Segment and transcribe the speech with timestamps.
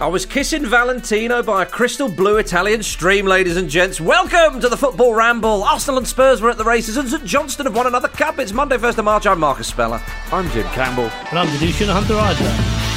[0.00, 4.00] I was kissing Valentino by a crystal blue Italian stream, ladies and gents.
[4.00, 5.62] Welcome to the Football Ramble.
[5.62, 8.38] Arsenal and Spurs were at the races, and St Johnstone have won another cup.
[8.38, 9.26] It's Monday, 1st of March.
[9.26, 10.00] I'm Marcus Speller.
[10.32, 11.10] I'm Jim Campbell.
[11.28, 12.89] And I'm Vithushan Ehantharajah.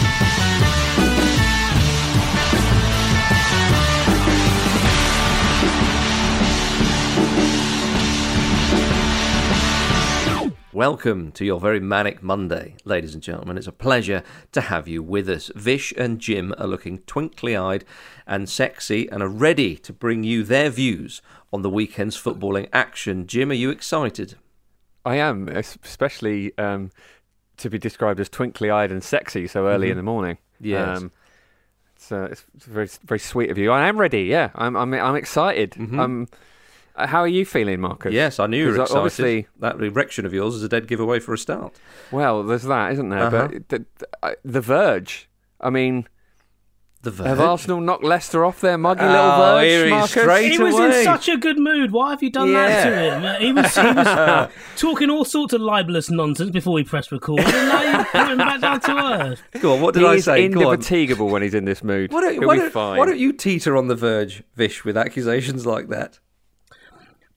[10.74, 13.60] Welcome to your very manic Monday, ladies and gentlemen.
[13.60, 14.24] It's a pleasure
[14.54, 15.52] to have you with us.
[15.54, 17.86] Vish and Jim are looking twinkly eyed
[18.26, 23.28] and sexy and are ready to bring you their views on the weekend's footballing action.
[23.28, 24.34] Jim, are you excited?
[25.06, 26.90] I am, especially um,
[27.58, 30.40] to be described as twinkly eyed and sexy so early in the morning.
[30.60, 30.98] Yes.
[30.98, 31.12] Um,
[31.96, 33.72] it's, uh, it's very, very sweet of you.
[33.72, 34.24] I am ready.
[34.24, 34.76] Yeah, I'm.
[34.76, 34.92] I'm.
[34.96, 35.76] I'm excited.
[35.78, 36.36] Um, uh,
[36.96, 38.14] how are you feeling, Marcus?
[38.14, 38.98] Yes, I knew you were 'Cause excited.
[39.00, 41.74] Obviously, that erection of yours is a dead giveaway for a start.
[42.12, 43.24] well, there's that, isn't there?
[43.24, 43.48] Uh-huh.
[43.52, 45.30] But the, the, the Verge.
[45.59, 46.08] I mean,
[47.04, 47.28] The Verge.
[47.28, 50.12] have Arsenal knocked Leicester off their muggy little Oh, here Verge, he is, Marcus?
[50.12, 51.00] straight He was away.
[51.00, 51.92] in such a good mood.
[51.92, 53.24] Why have you done that to him?
[53.25, 57.40] Uh, He was, he was talking all sorts of libelous nonsense before we pressed record,
[57.42, 59.42] and now you put him back down to earth.
[59.62, 60.48] Go on, what did he I is say?
[60.48, 60.74] Go on.
[60.75, 62.12] indefatigable when he's in this mood.
[62.14, 62.98] Why don't, He'll why, be don't, fine.
[63.00, 66.20] why don't you teeter on the verge, Vish, with accusations like that?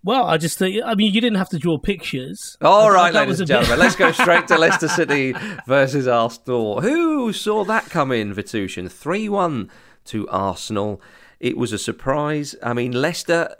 [0.07, 2.57] Well, I just think, I mean, you didn't have to draw pictures.
[2.63, 5.35] All I- right, that ladies and a bit- gentlemen, let's go straight to Leicester City
[5.67, 6.81] versus Arsenal.
[6.81, 8.89] Who saw that come in, Vithushan?
[8.91, 9.69] 3 1
[10.05, 11.03] to Arsenal.
[11.41, 12.55] It was a surprise.
[12.63, 13.55] I mean, Leicester.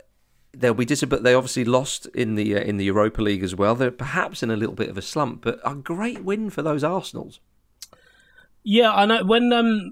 [0.53, 1.23] They'll be disappointed.
[1.23, 3.75] They obviously lost in the uh, in the Europa League as well.
[3.75, 6.83] They're perhaps in a little bit of a slump, but a great win for those
[6.83, 7.39] Arsenals.
[8.63, 9.23] Yeah, I know.
[9.25, 9.91] When um,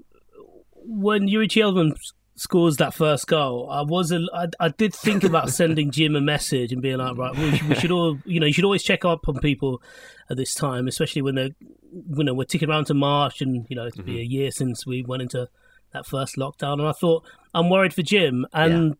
[0.74, 5.50] when Youri Tielemans scores that first goal, I was a, I, I did think about
[5.60, 8.46] sending Jim a message and being like, right, we, should- we should all, you know,
[8.46, 9.82] you should always check up on people
[10.30, 11.50] at this time, especially when they're,
[11.92, 14.86] you know, we're ticking around to March, and you know, it'll be a year since
[14.86, 15.48] we went into
[15.92, 17.24] that first lockdown, and I thought
[17.54, 18.96] I'm worried for Jim, and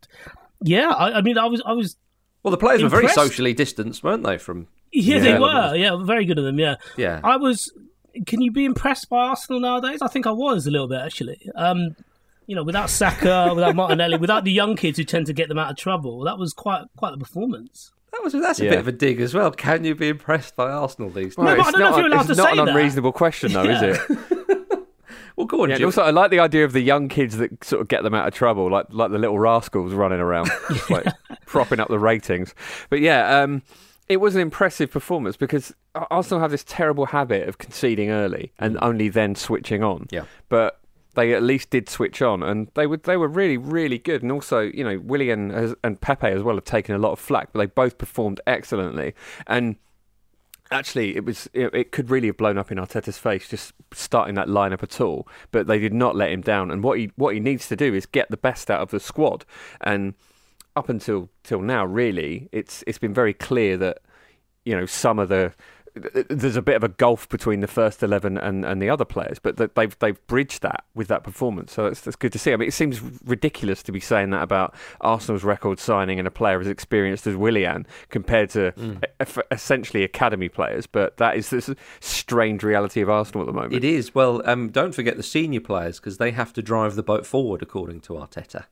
[0.61, 1.95] yeah, I, I mean, I was, I was
[2.43, 4.37] Well, the players were very socially distanced, weren't they?
[4.39, 5.21] From Yeah, Yeah.
[5.33, 5.75] they were.
[5.75, 6.57] Yeah, very good of them.
[6.59, 7.19] Yeah, Yeah.
[7.23, 7.71] I was.
[8.25, 10.01] Can you be impressed by Arsenal nowadays?
[10.01, 11.47] I think I was a little bit actually.
[11.55, 11.95] Um,
[12.47, 15.59] you know, without Saka, without Martinelli, without the young kids who tend to get them
[15.59, 17.91] out of trouble, that was quite quite the performance.
[18.11, 19.51] that was that's a bit of a dig as well.
[19.51, 21.37] Can you be impressed by Arsenal these days?
[21.37, 22.69] No, but it's I don't know not, if you're allowed it's not say an that.
[22.69, 23.83] unreasonable question, though, Yeah.
[23.91, 24.17] is it?
[25.35, 25.85] Well, go on, Yeah, Jim.
[25.85, 28.27] also I like the idea of the young kids that sort of get them out
[28.27, 30.49] of trouble, like like the little rascals running around,
[30.89, 31.05] like
[31.45, 32.55] propping up the ratings.
[32.89, 33.61] But yeah, um,
[34.09, 38.79] it was an impressive performance because Arsenal have this terrible habit of conceding early and
[38.81, 40.07] only then switching on.
[40.09, 40.23] Yeah.
[40.49, 40.79] But
[41.17, 44.21] they at least did switch on, and they were they were really really good.
[44.21, 47.19] And also, you know, Willian has, and Pepe as well have taken a lot of
[47.19, 49.15] flack, but they both performed excellently.
[49.47, 49.77] And
[50.69, 54.35] actually, it was it, it could really have blown up in Arteta's face just starting
[54.35, 55.27] that lineup at all.
[55.51, 56.69] But they did not let him down.
[56.69, 58.99] And what he what he needs to do is get the best out of the
[58.99, 59.43] squad.
[59.81, 60.13] And
[60.75, 64.01] up until till now, really, it's it's been very clear that
[64.65, 65.51] you know some of the
[66.29, 69.39] there's a bit of a gulf between the first eleven and, and the other players,
[69.39, 71.73] but that they've they've bridged that with that performance.
[71.73, 72.53] So that's, that's good to see.
[72.53, 76.31] I mean, it seems ridiculous to be saying that about Arsenal's record signing and a
[76.31, 79.03] player as experienced as Willian compared to Mm.
[79.51, 83.73] essentially academy players, but that is this strange reality of Arsenal at the moment.
[83.73, 84.13] It is.
[84.13, 87.61] Well, um, don't forget the senior players because they have to drive the boat forward,
[87.61, 88.65] according to Arteta.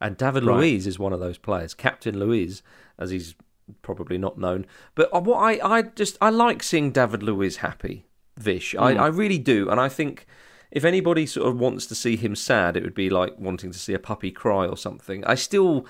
[0.00, 0.56] And David Right.
[0.58, 2.62] Luiz is one of those players, Captain Luiz,
[2.98, 3.34] as he's
[3.82, 4.66] probably not known.
[4.94, 8.74] But uh, what I, I just I like seeing David Luiz happy, Vish.
[8.74, 10.26] I, I really do, and I think
[10.70, 13.78] if anybody sort of wants to see him sad, it would be like wanting to
[13.78, 15.24] see a puppy cry or something.
[15.24, 15.86] I still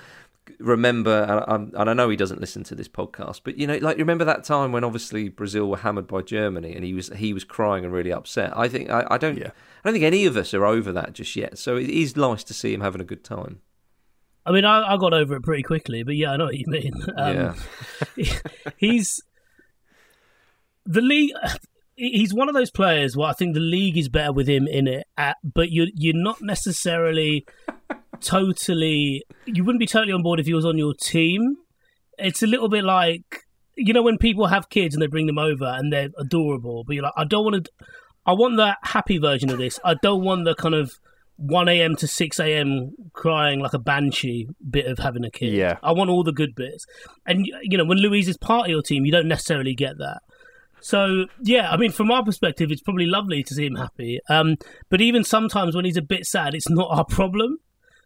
[0.59, 3.77] remember, and I, and I know he doesn't listen to this podcast, but you know,
[3.77, 7.33] like remember that time when obviously Brazil were hammered by Germany, and he was he
[7.33, 8.57] was crying and really upset.
[8.57, 9.51] I think I, I don't Yeah.
[9.83, 11.57] I don't think any of us are over that just yet.
[11.57, 13.61] So it is nice to see him having a good time.
[14.47, 16.65] I mean, I, I got over it pretty quickly, but yeah, I know what you
[16.67, 16.93] mean.
[17.17, 17.55] Um,
[18.77, 19.21] he's
[20.85, 21.31] the league.
[21.95, 24.87] He's one of those players where I think the league is better with him in
[24.87, 27.45] it, at, but you you're not necessarily
[28.21, 29.23] totally.
[29.45, 31.57] You wouldn't be totally on board if he was on your team.
[32.19, 33.43] It's a little bit like
[33.75, 36.93] you know when people have kids and they bring them over and they're adorable, but
[36.93, 37.71] you're like, I don't want to.
[38.25, 39.79] I want the happy version of this.
[39.83, 40.91] I don't want the kind of
[41.37, 41.95] 1 a.m.
[41.95, 42.91] to 6 a.m.
[43.13, 45.53] crying like a banshee bit of having a kid.
[45.53, 45.77] Yeah.
[45.81, 46.85] I want all the good bits.
[47.25, 50.21] And, you know, when Luiz is part of your team, you don't necessarily get that.
[50.79, 54.19] So, yeah, I mean, from our perspective, it's probably lovely to see him happy.
[54.29, 54.55] Um,
[54.89, 57.57] but even sometimes when he's a bit sad, it's not our problem.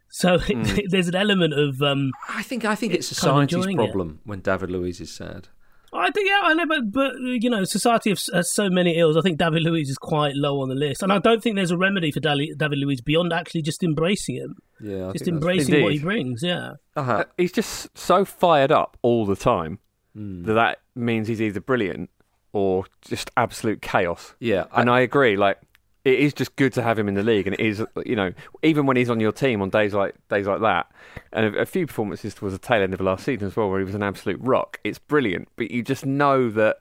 [0.10, 0.38] So
[0.90, 1.82] there's an element of.
[1.82, 3.92] Um, I think I think it's It's kind society's enjoying it.
[3.92, 5.48] problem when David Luiz is sad.
[5.94, 9.18] I think, yeah, I know, but, but you know, society has, has so many ills.
[9.18, 11.04] I think David Luiz is quite low on the list.
[11.04, 14.36] And I don't think there's a remedy for Dali- David Luiz beyond actually just embracing
[14.36, 14.56] him.
[14.80, 16.72] Yeah, I just think that's- embracing what he brings, yeah.
[16.96, 17.12] Uh-huh.
[17.12, 19.80] Uh, he's just so fired up all the time
[20.16, 20.44] Hmm.
[20.44, 22.10] that that means he's either brilliant
[22.54, 24.36] or just absolute chaos.
[24.40, 25.38] Yeah, and I agree.
[25.38, 25.58] Like
[26.04, 28.32] it is just good to have him in the league, and it is you know
[28.64, 30.92] even when he's on your team on days like days like that,
[31.34, 33.80] and a, a few performances towards the tail end of last season as well, where
[33.80, 34.80] he was an absolute rock.
[34.84, 36.78] It's brilliant, but you just know that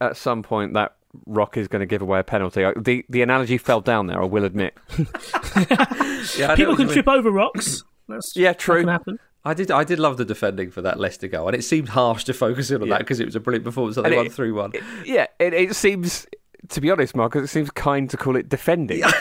[0.00, 0.94] at some point that
[1.26, 2.64] rock is going to give away a penalty.
[2.76, 4.22] The the analogy fell down there.
[4.22, 4.74] I will admit.
[6.38, 7.82] yeah, I People can trip over rocks.
[8.08, 8.80] That's Yeah, that true.
[8.80, 9.18] can happen.
[9.44, 9.70] I did.
[9.72, 12.70] I did love the defending for that Leicester goal, and it seemed harsh to focus
[12.70, 12.94] in on Yeah.
[12.94, 13.96] that because it was a brilliant performance.
[13.96, 14.72] So And they it- won three one.
[15.04, 16.26] Yeah, it, it seems.
[16.68, 19.02] To be honest, Marcus, it seems kind to call it defending.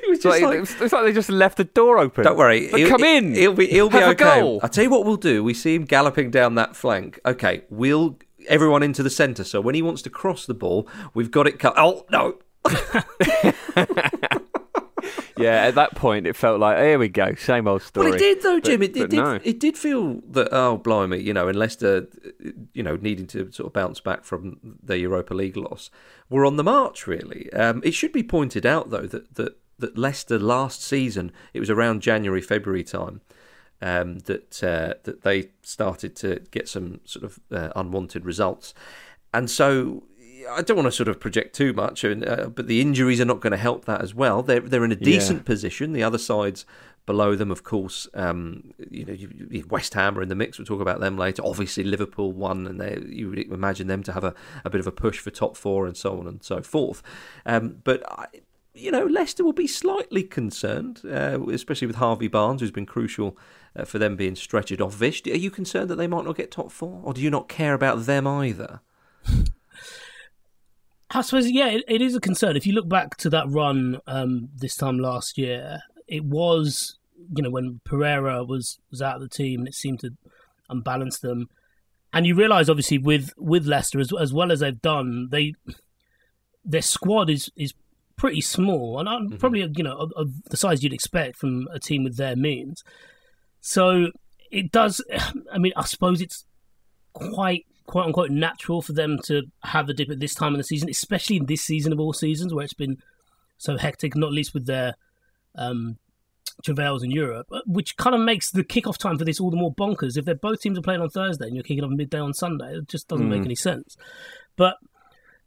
[0.00, 2.24] It was It's just like, like, it's, like they just left the door open.
[2.24, 3.34] don't worry, come in.
[3.34, 3.66] He'll be.
[3.66, 4.40] He'll be okay.
[4.40, 4.58] goal.
[4.62, 5.44] I'll tell you what we'll do.
[5.44, 7.20] We see him galloping down that flank.
[7.26, 8.16] Okay, we'll
[8.48, 9.44] everyone into the centre.
[9.44, 11.74] So when he wants to cross the ball, we've got it cut.
[11.76, 12.38] Oh no!
[15.38, 18.06] Yeah, at that point, it felt like here we go, same old story.
[18.06, 18.82] Well, it did though, But- Jim.
[18.82, 19.16] it, it but did.
[19.16, 19.38] no.
[19.44, 20.48] It did feel that.
[20.52, 21.18] Oh, blimey!
[21.20, 22.06] You know, and Leicester,
[22.74, 25.90] you know, needing to sort of bounce back from their Europa League loss,
[26.28, 27.06] were on the march.
[27.06, 31.60] Really, um, it should be pointed out though that that that Leicester last season, it
[31.60, 33.20] was around January February time.
[33.80, 38.74] Um, that uh, that they started to get some sort of uh, unwanted results,
[39.32, 40.02] and so
[40.50, 43.24] I don't want to sort of project too much, and, uh, but the injuries are
[43.24, 44.42] not going to help that as well.
[44.42, 45.92] They're they're in a decent position.
[45.92, 46.64] The other sides
[47.06, 50.58] below them, of course, um, you know, you, you- West Ham are in the mix.
[50.58, 51.42] We'll talk about them later.
[51.44, 54.86] Obviously, Liverpool won, and they you would imagine them to have a, a bit of
[54.86, 57.02] a push for top four and so on and so forth.
[57.46, 58.26] Um, but I,
[58.74, 63.36] you know, Leicester will be slightly concerned, uh, especially with Harvey Barnes, who's been crucial
[63.74, 64.94] uh, for them being stretched off.
[64.94, 67.48] Vish, are you concerned that they might not get top four, or do you not
[67.48, 68.80] care about them either?
[71.10, 72.56] I suppose, yeah, it, it is a concern.
[72.56, 76.98] If you look back to that run um, this time last year, it was,
[77.34, 80.10] you know, when Pereira was, was out of the team and it seemed to
[80.68, 81.48] unbalance them.
[82.12, 85.54] And you realise, obviously, with, with Leicester, as, as well as they've done, they
[86.64, 87.72] their squad is, is
[88.16, 91.78] pretty small and uh, probably, you know, of, of the size you'd expect from a
[91.78, 92.82] team with their means.
[93.60, 94.10] So
[94.50, 95.02] it does,
[95.52, 96.44] I mean, I suppose it's
[97.14, 100.64] quite quote unquote natural for them to have a dip at this time of the
[100.64, 102.98] season, especially in this season of all seasons where it's been
[103.56, 104.94] so hectic, not least with their
[105.54, 105.96] um,
[106.62, 109.56] travails in Europe, uh, which kind of makes the kickoff time for this all the
[109.56, 110.18] more bonkers.
[110.18, 112.74] If they're both teams are playing on Thursday and you're kicking off midday on Sunday,
[112.74, 113.96] it just doesn't make any sense.
[114.54, 114.76] But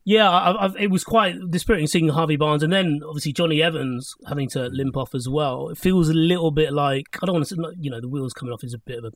[0.04, 4.16] yeah, I, I, it was quite dispiriting seeing Harvey Barnes and then obviously Johnny Evans
[4.28, 5.70] having to limp off as well.
[5.70, 8.34] It feels a little bit like I don't want to, say, you know, the wheels
[8.34, 9.12] coming off is a bit of a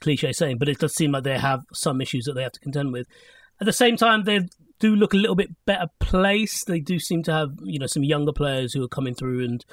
[0.00, 2.60] cliche saying, but it does seem like they have some issues that they have to
[2.60, 3.06] contend with.
[3.60, 6.66] At the same time, they do look a little bit better placed.
[6.66, 9.64] They do seem to have, you know, some younger players who are coming through, and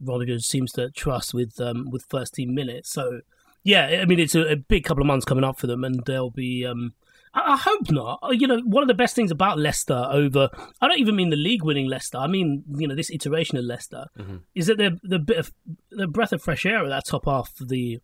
[0.00, 2.90] Rodgers seems to trust with um, with first team minutes.
[2.92, 3.20] So,
[3.62, 6.04] yeah, I mean, it's a, a big couple of months coming up for them, and
[6.04, 6.66] they'll be.
[6.66, 6.92] Um,
[7.32, 8.18] I, I hope not.
[8.22, 11.30] Uh, You know, one of the best things about Leicester over, I don't even mean
[11.30, 12.18] the league winning Leicester.
[12.18, 14.06] I mean, you know, this iteration of Leicester
[14.54, 15.52] is that they're the bit of
[15.90, 18.00] the breath of fresh air at that top half of the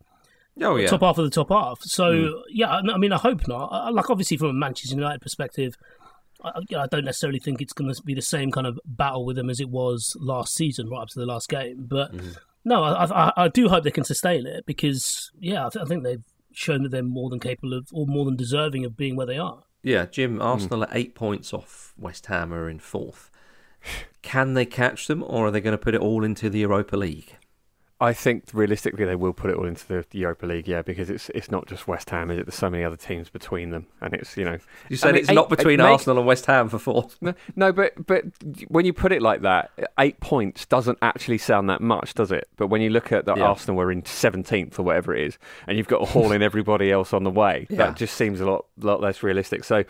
[0.60, 0.86] Oh yeah.
[0.86, 1.82] top half of the top half.
[1.82, 2.40] So hmm.
[2.48, 3.92] yeah, I I mean, I hope not.
[3.92, 5.76] Like obviously from a Manchester United perspective,
[6.42, 8.78] I, you know, I don't necessarily think it's going to be the same kind of
[8.84, 11.84] battle with them as it was last season, right up to the last game.
[11.88, 12.30] But hmm.
[12.64, 15.86] no, I, I, I do hope they can sustain it because yeah, I, th- I
[15.86, 19.16] think they've shown that they're more than capable of, or more than deserving of being
[19.16, 19.64] where they are.
[19.82, 20.42] Yeah, Jim, hmm.
[20.42, 23.30] Arsenal are eight points off West Ham are in fourth.
[24.22, 26.96] Can they catch them, or are they going to put it all into the Europa
[26.96, 27.36] League?
[27.98, 31.30] I think realistically they will put it all into the Europa League, yeah, because it's
[31.30, 32.44] it's not just West Ham, is it?
[32.44, 34.58] There's so many other teams between them, and it's you know.
[34.90, 37.16] You said I mean, it's not eight- between make- Arsenal and West Ham for fourth.
[37.22, 38.24] No, no, but but
[38.68, 42.46] when you put it like that, eight points doesn't actually sound that much, does it?
[42.56, 43.44] But when you look at that Yeah.
[43.44, 46.92] Arsenal were in seventeenth or whatever it is, and you've got to haul in everybody
[46.92, 47.78] else on the way, Yeah.
[47.78, 49.64] that just seems a lot lot less realistic.
[49.64, 49.84] So,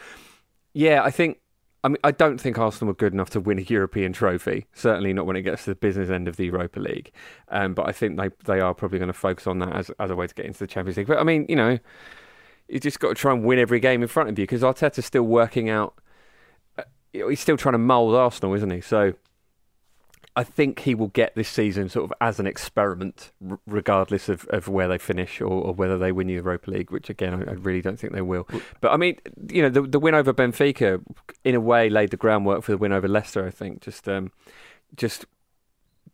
[0.75, 1.39] yeah, I think.
[1.85, 4.67] I mean, I don't think Arsenal were good enough to win a European trophy.
[4.75, 7.13] Certainly not when it gets to the business end of the Europa League.
[7.49, 10.11] Um, but I think they they are probably going to focus on that as as
[10.11, 11.07] a way to get into the Champions League.
[11.07, 11.79] But I mean, you know,
[12.69, 15.07] you just got to try and win every game in front of you because Arteta's
[15.07, 15.95] still working out
[17.21, 18.81] know, he's still trying to mould Arsenal, isn't he?
[18.81, 19.15] So
[20.39, 24.47] I think he will get this season sort of as an experiment, r- regardless of,
[24.51, 27.53] of where they finish or, or whether they win the Europa League, which again, I,
[27.53, 28.47] I really don't think they will.
[28.83, 31.03] But I mean, you know, the, the win over Benfica,
[31.43, 33.81] in a way, laid the groundwork for the win over Leicester, I think.
[33.81, 34.31] Just, um,
[34.95, 35.25] just,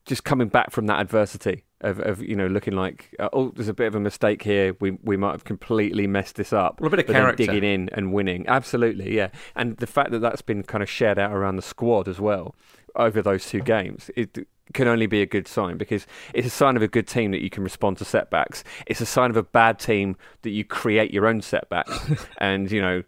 [0.05, 3.69] just coming back from that adversity of, of you know, looking like, uh, oh, there's
[3.69, 4.77] a bit of a mistake here.
[4.79, 6.81] We, we might have completely messed this up.
[6.81, 7.45] Well, a bit of character.
[7.45, 8.47] digging in and winning.
[8.47, 9.31] Absolutely, yeah.
[9.57, 12.55] And the fact that that's been kind of shared out around the squad as well
[12.97, 16.77] over those two games, it can only be a good sign because it's a sign
[16.77, 18.65] of a good team that you can respond to setbacks.
[18.87, 21.99] It's a sign of a bad team that you create your own setbacks.
[22.39, 23.03] and, you know,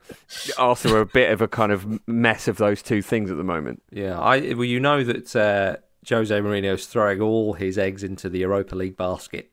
[0.59, 3.45] Arsenal are a bit of a kind of mess of those two things at the
[3.45, 3.83] moment.
[3.91, 5.76] Yeah, I well, you know that uh,
[6.09, 9.50] Jose Mourinho's throwing all his eggs into the Europa League basket.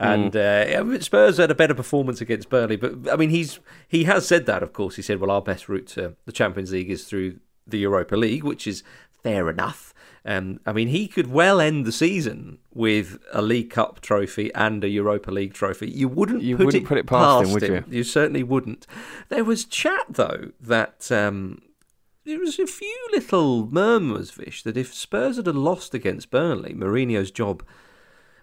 [0.00, 3.58] And uh, Spurs had a better performance against Burnley, but I mean, he's
[3.88, 4.62] he has said that.
[4.62, 7.78] Of course, he said, "Well, our best route to the Champions League is through the
[7.78, 8.84] Europa League," which is
[9.22, 9.94] fair enough.
[10.24, 14.84] Um, I mean, he could well end the season with a League Cup trophy and
[14.84, 15.90] a Europa League trophy.
[15.90, 17.84] You wouldn't, You put, wouldn't it put it past him, would him.
[17.88, 18.86] You certainly wouldn't.
[19.28, 21.62] There was chat though that um,
[22.24, 27.30] there was a few little murmurs, Vish, that if Spurs had lost against Burnley, Mourinho's
[27.30, 27.62] job,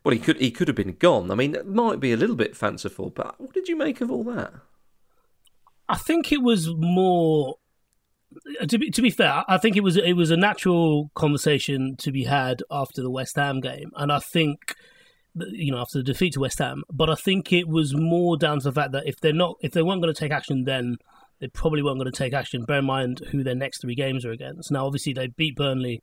[0.03, 1.29] well, he could he could have been gone.
[1.29, 4.10] I mean, it might be a little bit fanciful, but what did you make of
[4.10, 4.53] all that?
[5.88, 7.58] I think it was more.
[8.67, 12.11] To be to be fair, I think it was it was a natural conversation to
[12.11, 14.75] be had after the West Ham game, and I think
[15.35, 16.83] you know after the defeat to West Ham.
[16.91, 19.71] But I think it was more down to the fact that if they're not if
[19.71, 20.97] they weren't going to take action, then
[21.39, 22.65] they probably weren't going to take action.
[22.65, 24.71] Bear in mind who their next three games are against.
[24.71, 26.01] Now, obviously, they beat Burnley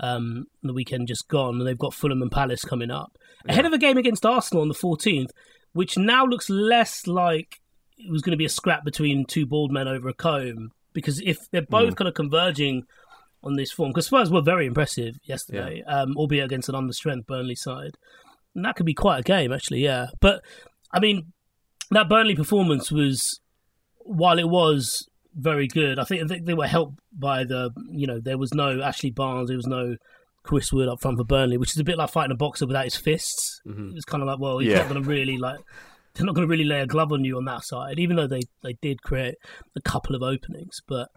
[0.00, 3.72] um, the weekend just gone, and they've got Fulham and Palace coming up ahead of
[3.72, 5.30] a game against Arsenal on the 14th,
[5.72, 7.60] which now looks less like
[7.98, 10.72] it was going to be a scrap between two bald men over a comb.
[10.92, 12.84] Because if they're both kind of converging
[13.42, 17.54] on this form, because Spurs were very impressive yesterday, um, albeit against an understrength Burnley
[17.56, 17.96] side,
[18.54, 19.80] and that could be quite a game actually.
[19.80, 20.42] Yeah, but
[20.92, 21.32] I mean,
[21.90, 23.40] that Burnley performance was,
[24.04, 28.06] while it was very good, I think, I think they were helped by the, you
[28.06, 29.96] know, there was no Ashley Barnes, there was no
[30.44, 32.84] Chris Wood up front for Burnley, which is a bit like fighting a boxer without
[32.84, 33.60] his fists.
[33.96, 34.78] It's kind of like, well, he's Yeah.
[34.78, 35.60] not going to really like.
[36.14, 38.26] They're not going to really lay a glove on you on that side, even though
[38.26, 39.36] they, they did create
[39.76, 40.82] a couple of openings.
[40.86, 41.08] But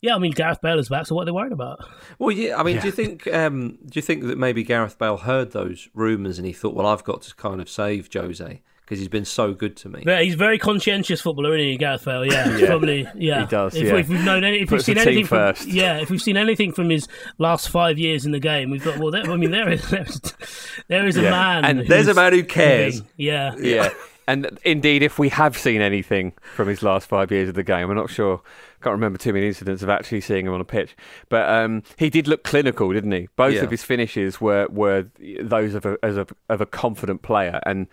[0.00, 1.78] yeah, I mean Gareth Bale is back, so what are they worried about?
[2.18, 2.58] Well, yeah.
[2.58, 5.88] I mean, do you think um, do you think that maybe Gareth Bale heard those
[5.94, 9.24] rumours and he thought, well, I've got to kind of save Jose because he's been
[9.24, 10.02] so good to me.
[10.06, 12.26] Yeah, he's a very conscientious footballer, isn't he, Gareth Bale?
[12.26, 13.08] Yeah, he's probably.
[13.14, 13.94] Yeah, He does, If, yeah.
[13.96, 15.66] if we've known, any, if Puts we've seen anything from, first.
[15.66, 18.98] yeah, if we've seen anything from his last five years in the game, we've got.
[18.98, 20.20] Well, there, I mean, there is there is,
[20.88, 21.30] there is a Yeah.
[21.30, 22.96] man, And there's a man who cares.
[22.96, 23.10] living.
[23.16, 23.88] Yeah, Yeah.
[24.26, 27.90] and indeed, if we have seen anything from his last five years of the game,
[27.90, 28.40] I'm not sure.
[28.82, 30.94] Can't remember too many incidents of actually seeing him on a pitch,
[31.30, 33.28] but um, he did look clinical, didn't he?
[33.36, 33.62] Both Yeah.
[33.62, 35.06] of his finishes were were
[35.40, 37.86] those of a as a of a confident player, and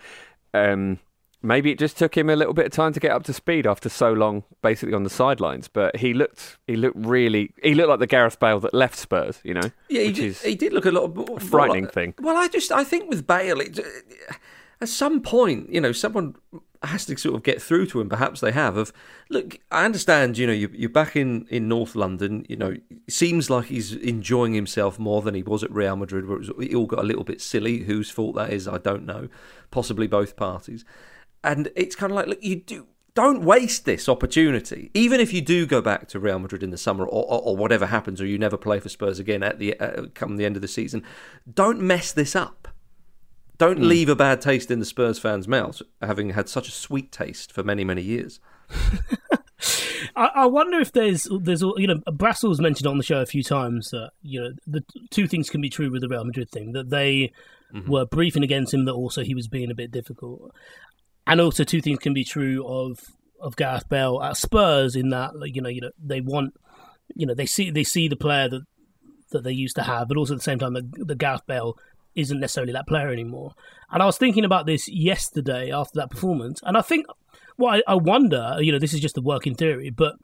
[0.52, 0.98] um,
[1.42, 3.66] maybe it just took him a little bit of time to get up to speed
[3.66, 5.66] after so long, basically on the sidelines.
[5.66, 9.40] But he looked he looked really he looked like the Gareth Bale that left Spurs,
[9.44, 12.14] you know, Yeah, he did, he did look a lot more, frightening well, thing.
[12.20, 13.78] Well, I just I think with Bale, it,
[14.82, 16.34] at some point, you know, someone
[16.82, 18.08] has to sort of get through to him.
[18.08, 18.76] Perhaps they have.
[18.76, 18.92] Of
[19.30, 20.36] look, I understand.
[20.36, 22.44] You know, you, you're back in in North London.
[22.48, 26.26] You know, it seems like he's enjoying himself more than he was at Real Madrid,
[26.26, 27.84] where it, was, it all got a little bit silly.
[27.84, 29.28] Whose fault that is, I don't know.
[29.70, 30.84] Possibly both parties.
[31.44, 34.90] And it's kind of like, look, you do don't waste this opportunity.
[34.94, 37.56] Even if you do go back to Real Madrid in the summer, or, or, or
[37.56, 40.56] whatever happens, or you never play for Spurs again at the uh, come the end
[40.56, 41.04] of the season,
[41.52, 42.68] don't mess this up.
[43.62, 43.84] Don't hmm.
[43.84, 47.52] leave a bad taste in the Spurs fans' mouths, having had such a sweet taste
[47.52, 48.40] for many, many years.
[50.16, 53.44] I, I wonder if there's there's you know Brassel's mentioned on the show a few
[53.44, 56.72] times that you know the two things can be true with the Real Madrid thing
[56.72, 57.30] that they
[57.72, 57.88] mm-hmm.
[57.88, 60.50] were briefing against him that also he was being a bit difficult,
[61.28, 62.98] and also two things can be true of
[63.40, 66.54] of Gareth Bale at Spurs in that like, you know you know they want
[67.14, 68.62] you know they see they see the player that
[69.30, 71.76] that they used to have, but also at the same time the, the Gareth Bale
[72.14, 73.52] isn't necessarily that player anymore.
[73.90, 77.06] And I was thinking about this yesterday after that performance, and I think
[77.58, 80.16] well, I, I wonder, you know, this is just a working theory, but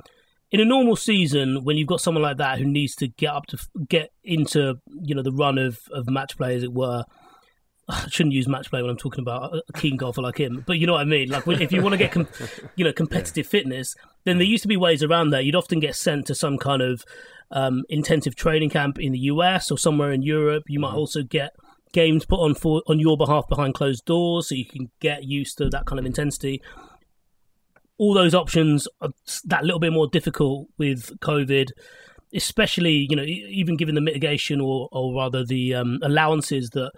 [0.51, 3.47] in a normal season, when you've got someone like that who needs to get up
[3.47, 7.05] to get into, you know, the run of, of match play, as it were.
[7.91, 10.79] I shouldn't use match play when I'm talking about a keen golfer like him, but
[10.79, 11.31] you know what I mean.
[11.31, 12.29] Like, if you want to get, com-
[12.77, 15.45] you know, competitive fitness, then there used to be ways around that.
[15.45, 17.05] You'd often get sent to some kind of
[17.51, 20.65] um, intensive training camp in the US or somewhere in Europe.
[20.69, 21.55] You might also get
[21.93, 25.59] games put on for on your behalf behind closed doors, so you can get used
[25.59, 26.63] to that kind of intensity
[27.99, 29.11] all those options are
[29.45, 31.71] that little bit more difficult with COVID,
[32.33, 36.93] especially you know even given the mitigation or or rather the um, allowances that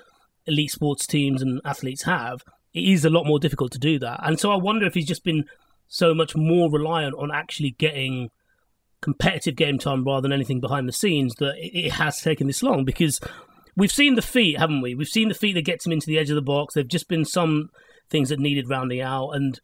[0.46, 2.42] elite sports teams and athletes have.
[2.72, 5.06] It is a lot more difficult to do that, and so I wonder if he's
[5.06, 5.44] just been
[5.88, 8.30] so much more reliant on actually getting
[9.00, 12.84] competitive game time rather than anything behind the scenes that it has taken this long
[12.84, 13.18] because
[13.80, 14.94] we've seen the feet, haven't we?
[14.94, 16.74] We've seen the feet that gets him into the edge of the box.
[16.74, 17.70] There've just been some
[18.10, 19.58] things that needed rounding out, and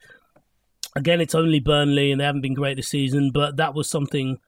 [0.97, 3.31] again, it's only Burnley, and they haven't been great this season.
[3.31, 4.39] But that was something,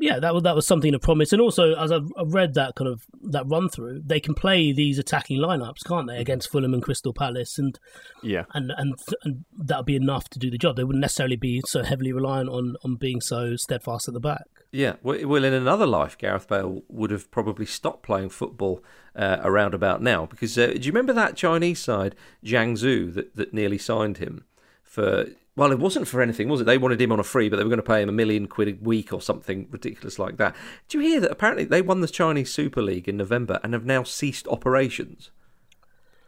[0.00, 1.32] yeah, that was that was something to promise.
[1.32, 4.72] And also, as I've, I've read that kind of that run through, they can play
[4.72, 7.78] these attacking lineups, can't they, against Fulham and Crystal Palace, and
[8.22, 8.44] Yeah.
[8.54, 10.76] and and, and that'll be enough to do the job.
[10.76, 14.44] They wouldn't necessarily be so heavily reliant on on being so steadfast at the back.
[14.70, 18.84] Yeah, well, in another life, Gareth Bale would have probably stopped playing football
[19.16, 23.54] uh, around about now because uh, do you remember that Chinese side, Jiangsu, that, that
[23.54, 24.44] nearly signed him
[24.82, 25.26] for?
[25.58, 26.64] Well, it wasn't for anything, was it?
[26.64, 28.46] They wanted him on a free, but they were going to pay him a million
[28.46, 30.54] quid a week or something ridiculous like that.
[30.88, 31.32] Do you hear that?
[31.32, 35.32] Apparently, they won the Chinese Super League in November and have now ceased operations.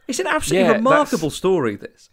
[0.09, 1.77] It's an absolutely Yeah, remarkable story.
[1.77, 2.11] This.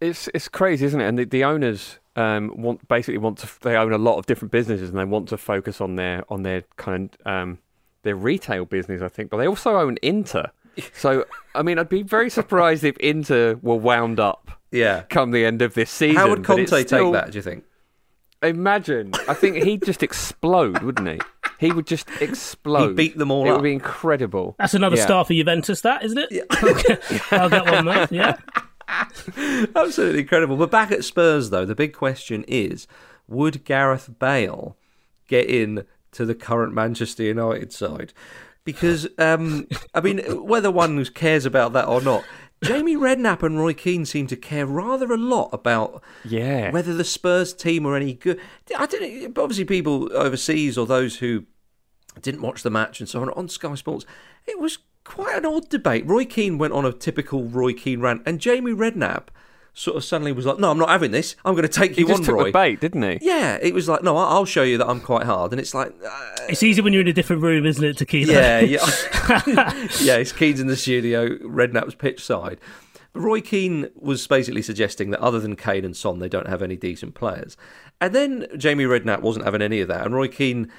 [0.00, 1.06] It's it's crazy, isn't it?
[1.06, 3.48] And the, the owners um, want basically want to.
[3.60, 6.42] They own a lot of different businesses, and they want to focus on their on
[6.42, 7.58] their kind of um,
[8.02, 9.30] their retail business, I think.
[9.30, 10.50] But they also own Inter.
[10.92, 11.24] So
[11.54, 15.02] I mean, I'd be very surprised if Inter were wound up Yeah.
[15.02, 16.16] come the end of this season.
[16.16, 17.30] How would but it's Conte still- take that?
[17.32, 17.64] Do you think?
[18.42, 19.12] Imagine.
[19.28, 21.20] I think he'd just explode, wouldn't he?
[21.60, 22.88] He would just explode.
[22.88, 23.56] He'd beat them all It up.
[23.58, 24.56] would be incredible.
[24.58, 25.04] That's another Yeah.
[25.04, 26.46] star for Juventus, that isn't it?
[27.32, 28.08] I'll get one, mate.
[28.10, 28.36] Yeah.
[29.76, 30.56] Absolutely incredible.
[30.56, 32.86] But back at Spurs, though, the big question is
[33.28, 34.76] would Gareth Bale
[35.28, 38.12] get in to the current Manchester United side?
[38.64, 42.24] Because, um, I mean, whether one who cares about that or not,
[42.62, 46.70] Jamie Redknapp and Roy Keane seem to care rather a lot about Yeah.
[46.70, 48.40] whether the Spurs team are any good.
[48.76, 49.02] I don't
[49.36, 49.42] know.
[49.42, 51.44] Obviously, people overseas or those who
[52.20, 54.04] didn't watch the match and so on on Sky Sports,
[54.46, 56.06] it was quite an odd debate.
[56.06, 59.28] Roy Keane went on a typical Roy Keane rant, and Jamie Redknapp
[59.74, 61.34] sort of suddenly was like, "No, I'm not having this.
[61.44, 63.18] I'm going to take He you just on, took Roy." the bait, didn't he?
[63.22, 65.74] Yeah, it was like, "No, I- I'll show you that I'm quite hard," and it's
[65.74, 68.32] like, uh, It's easy when you're in a different room, isn't it, Tequila?
[68.32, 68.78] yeah, yeah,
[70.00, 70.16] yeah.
[70.16, 72.58] It's Keane's in the studio, Redknapp's pitch side.
[73.14, 76.76] Roy Keane was basically suggesting that other than Kane and Son, they don't have any
[76.76, 77.56] decent players.
[78.00, 80.70] And then Jamie Redknapp wasn't having any of that, and Roy Keane.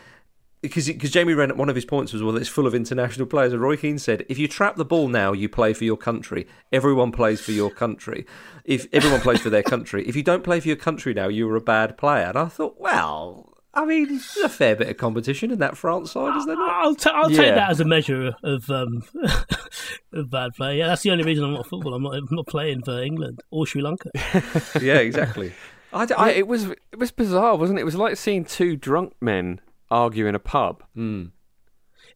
[0.63, 3.53] Because, because Jamie Redknapp, one of his points was, well, it's full of international players.
[3.53, 6.47] And Roy Keane said, if you trap the ball now, you play for your country.
[6.71, 8.25] Everyone plays for your country.
[8.63, 11.55] If everyone plays for their country, if you don't play for your country now, you're
[11.55, 12.27] a bad player.
[12.29, 16.11] And I thought, well, I mean, there's a fair bit of competition in that France
[16.11, 16.69] side, is there not?
[16.71, 17.37] I'll, ta- I'll Yeah.
[17.41, 19.03] take that as a measure of um,
[20.13, 20.77] A bad play.
[20.77, 21.93] Yeah, that's the only reason I'm not football.
[21.93, 22.13] I'm not.
[22.13, 24.11] I'm not playing for England or Sri Lanka.
[24.81, 25.53] yeah, exactly.
[25.91, 27.81] I, I, it was it was bizarre, wasn't it?
[27.81, 29.59] It was like seeing two drunk men
[29.93, 30.83] argue in a pub.
[30.97, 31.31] Mm.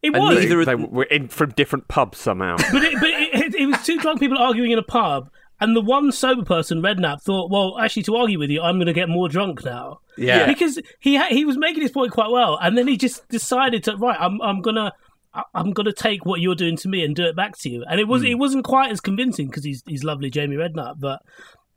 [0.02, 2.56] It And was, neither- They were in from different pubs somehow.
[2.72, 5.28] but it, but it, it, it was two drunk people arguing in a pub,
[5.60, 8.86] and the one sober person, Redknapp, thought, "Well, actually, to argue with you, I'm going
[8.86, 10.46] to get more drunk now." Yeah.
[10.46, 13.82] because he ha- he was making his point quite well, and then he just decided
[13.84, 14.16] to right.
[14.20, 14.92] I'm I'm gonna.
[15.34, 17.84] I- I'm gonna take what you're doing to me and do it back to you,
[17.90, 18.28] and it was Hmm.
[18.28, 21.20] it wasn't quite as convincing because he's he's lovely Jamie Redknapp, but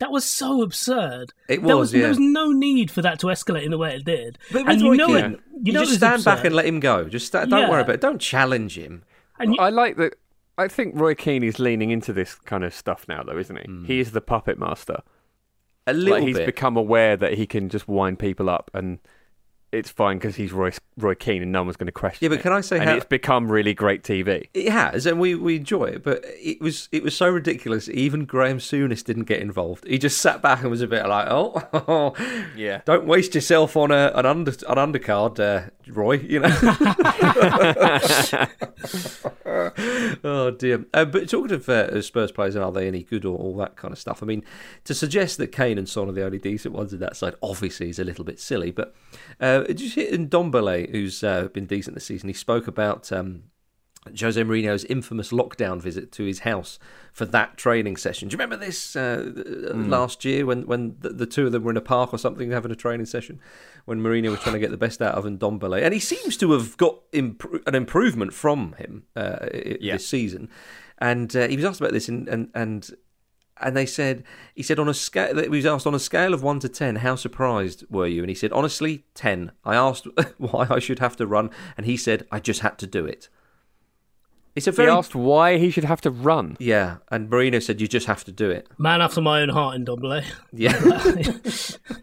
[0.02, 1.32] that was so absurd.
[1.48, 4.04] It There was, There was no need for that to escalate in the way it
[4.04, 4.38] did.
[4.52, 5.32] But and you know Keane, it.
[5.32, 7.06] you, You know just it's stand back and let him go.
[7.08, 7.70] Just sta- don't Yeah.
[7.70, 8.02] worry about it.
[8.02, 9.04] Don't challenge him.
[9.40, 10.16] And you, I like that.
[10.58, 13.64] I think Roy Keane is leaning into this kind of stuff now, though, isn't he?
[13.64, 13.86] Hmm.
[13.86, 15.02] He is the puppet master.
[15.88, 16.46] A little Like he's bit.
[16.46, 19.00] become aware that he can just wind people up, and
[19.72, 22.20] it's fine because he's Roy Roy Keane, and no one's going to question.
[22.30, 24.48] Yeah, but can I say and how- it's become really great TV.
[24.54, 27.88] It has, and we, we enjoy it, but it was it was so ridiculous.
[27.90, 29.88] Even Graham Souness didn't get involved.
[29.88, 32.14] He just sat back and was a bit like, "Oh,
[32.58, 32.82] Yeah.
[32.86, 36.58] don't waste yourself on a, an under an undercard, uh, Roy." You know.
[40.24, 40.86] oh dear.
[40.94, 43.76] Uh, but talking of uh, Spurs players, and are they any good or all that
[43.76, 44.22] kind of stuff?
[44.22, 44.44] I mean,
[44.86, 47.90] to suggest that Kane and Son are the only decent ones in that side, obviously,
[47.90, 48.72] is a little bit silly.
[48.72, 48.94] But
[49.40, 50.08] uh, did you see
[50.88, 52.30] Ndombele, who's uh, been decent this season?
[52.30, 53.12] He spoke about.
[53.12, 53.44] Um,
[54.20, 56.80] Jose Mourinho's infamous lockdown visit to his house
[57.14, 58.28] for that training session.
[58.30, 59.32] Do you remember this uh,
[59.76, 62.50] last year when, when the, the two of them were in a park or something
[62.50, 63.40] having a training session
[63.86, 65.84] when Mourinho was trying to get the best out of Ndombele?
[65.84, 69.48] And he seems to have got impro- an improvement from him uh,
[69.80, 69.94] Yeah.
[69.98, 70.50] this season.
[70.98, 72.90] And uh, he was asked about this, and, and, and
[73.62, 74.24] and they said
[74.56, 76.98] he said on a scale he was asked on a scale of 1 to 10
[76.98, 78.22] how surprised were you?
[78.22, 81.98] And he said honestly 10 i asked why i should have to run and he
[81.98, 83.30] said i just had to do it.
[84.54, 86.58] It's a He asked why he should have to run.
[86.60, 88.68] yeah and Mourinho said you just have to do it.
[88.78, 90.22] Man after my own heart Ndombele.
[90.22, 90.26] Eh?
[90.52, 91.78] yeah.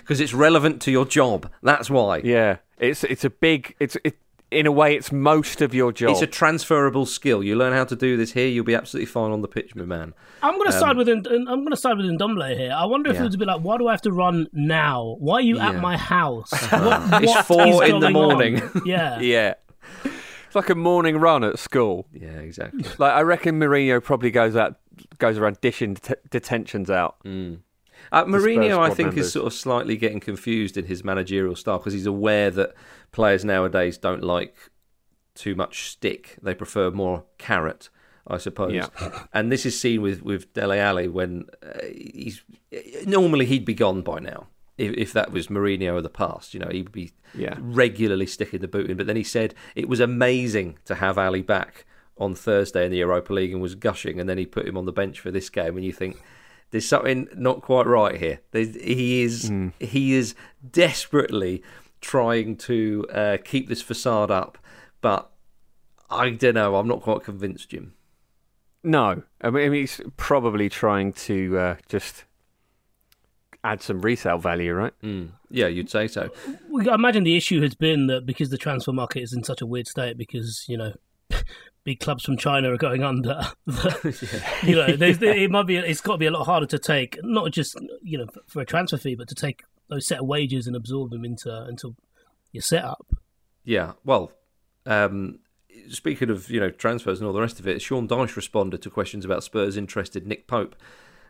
[0.00, 1.50] Because it's relevant to your job.
[1.62, 2.18] That's why.
[2.18, 3.74] Yeah, it's it's a big.
[3.80, 4.18] It's it,
[4.50, 6.10] in a way, it's most of your job.
[6.10, 9.30] it's a transferable skill you learn how to do this here you'll be absolutely fine
[9.30, 11.96] on the pitch my man I'm going to side with In- I'm going to side
[11.98, 12.72] with Ndombele here.
[12.74, 13.26] I wonder if Um, Yeah.
[13.26, 15.16] it would be like, why do I have to run now?
[15.18, 15.68] Why are you Yeah.
[15.70, 16.50] at my house?
[16.72, 18.22] What, It's what four in the going on?
[18.22, 18.62] morning.
[18.86, 19.20] Yeah.
[19.34, 19.54] yeah,
[20.04, 22.06] it's like a morning run at school.
[22.12, 24.76] yeah exactly Like I reckon Mourinho probably goes out,
[25.18, 27.16] goes around dishing det- detentions out.
[28.12, 29.26] Uh, Mourinho, I think, members.
[29.26, 32.74] is sort of slightly getting confused in his managerial style because he's aware that
[33.12, 34.54] players nowadays don't like
[35.34, 37.88] too much stick; they prefer more carrot,
[38.26, 38.72] I suppose.
[38.74, 38.88] Yeah.
[39.32, 42.42] And this is seen with with Dele Alli when uh, he's
[43.06, 46.54] normally he'd be gone by now if, if that was Mourinho of the past.
[46.54, 47.56] You know, he'd be Yeah.
[47.58, 48.96] regularly sticking the boot in.
[48.96, 51.84] But then he said it was amazing to have Alli back
[52.18, 54.84] on Thursday in the Europa League and was gushing, and then he put him on
[54.84, 56.20] the bench for this game, and you think
[56.70, 58.40] there's something not quite right here.
[58.50, 60.34] There's, he is he is
[60.70, 61.62] desperately
[62.00, 64.58] trying to uh, keep this facade up,
[65.00, 65.30] but
[66.10, 66.76] I don't know.
[66.76, 67.94] I'm not quite convinced, Jim.
[68.82, 72.24] No, I mean he's probably trying to uh, just
[73.62, 74.92] add some resale value, right?
[75.02, 75.30] Mm.
[75.50, 76.30] Yeah, you'd say so.
[76.88, 79.66] I imagine the issue has been that because the transfer market is in such a
[79.66, 80.94] weird state, because you know,
[81.84, 83.40] big clubs from China are going under.
[84.62, 85.76] you know, there's, it might be.
[85.76, 88.66] It's got to be a lot harder to take, not just you know for a
[88.66, 91.94] transfer fee, but to take those set of wages and absorb them into into
[92.52, 93.06] your setup.
[93.64, 94.32] Yeah, well,
[94.86, 95.40] um,
[95.90, 98.90] speaking of you know transfers and all the rest of it, Sean Dyche responded to
[98.90, 100.74] questions about Spurs' interested Nick Pope,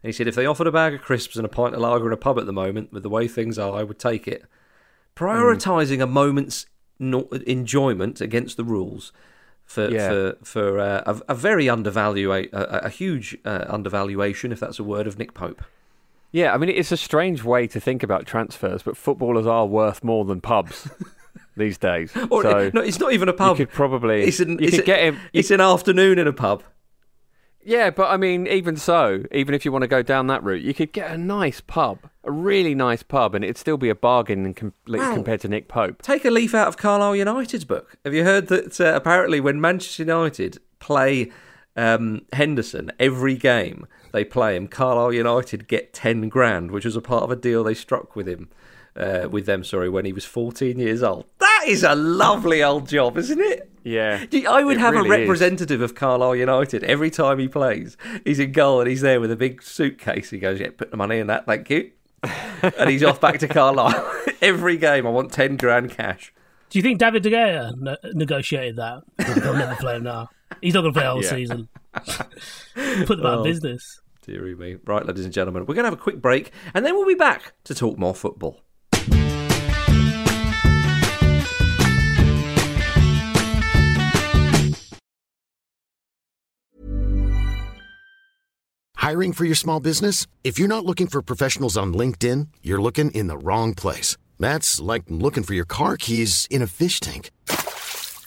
[0.02, 2.06] and he said if they offered a bag of crisps and a pint of lager
[2.06, 4.44] in a pub at the moment, with the way things are, I would take it.
[5.16, 6.66] Prioritising a moment's
[6.98, 9.12] no- enjoyment against the rules
[9.64, 10.08] for Yeah.
[10.08, 14.84] for for uh, a, a very undervalua a, a huge uh, undervaluation, if that's a
[14.84, 15.62] word, of Nick Pope.
[16.32, 20.04] Yeah, I mean it's a strange way to think about transfers, but footballers are worth
[20.04, 20.88] more than pubs
[21.56, 22.12] these days.
[22.30, 23.58] Or, so no, it's not even a pub.
[23.58, 25.14] you could probably it's an, you it's could a- get him.
[25.32, 26.62] you It's an afternoon in a pub.
[27.62, 30.62] Yeah, but I mean, even so, even if you want to go down that route,
[30.62, 33.94] you could get a nice pub, a really nice pub, and it'd still be a
[33.94, 35.12] bargain com- Wow.
[35.14, 36.00] compared to Nick Pope.
[36.00, 37.98] Take a leaf out of Carlisle United's book.
[38.06, 41.30] Have you heard that uh, apparently when Manchester United play
[41.76, 47.00] um, Henderson every game they play him, Carlisle United get ten grand, which was a
[47.00, 48.48] part of a deal they struck with him,
[48.96, 49.64] uh, with them.
[49.64, 51.26] Sorry, when he was fourteen years old.
[51.38, 53.70] That is a lovely old job, isn't it?
[53.82, 55.18] Yeah, I would have really a is.
[55.20, 57.96] representative of Carlisle United every time he plays.
[58.24, 60.30] He's in goal and he's there with a big suitcase.
[60.30, 61.90] He goes, "Yeah, put the money in that, thank you."
[62.62, 65.06] and he's off back to Carlisle every game.
[65.06, 66.32] I want ten grand cash.
[66.68, 69.02] Do you think David De Gea ne- negotiated that?
[69.16, 70.28] They'll never play him now.
[70.60, 71.30] He's not going to play the whole Yeah.
[71.30, 71.68] season.
[73.06, 73.38] Put them out Oh.
[73.40, 74.00] of business.
[74.26, 74.76] Deary me.
[74.84, 77.14] Right, ladies and gentlemen, we're going to have a quick break and then we'll be
[77.14, 78.60] back to talk more football.
[88.96, 90.26] Hiring for your small business?
[90.44, 94.16] If you're not looking for professionals on LinkedIn, you're looking in the wrong place.
[94.38, 97.30] That's like looking for your car keys in a fish tank.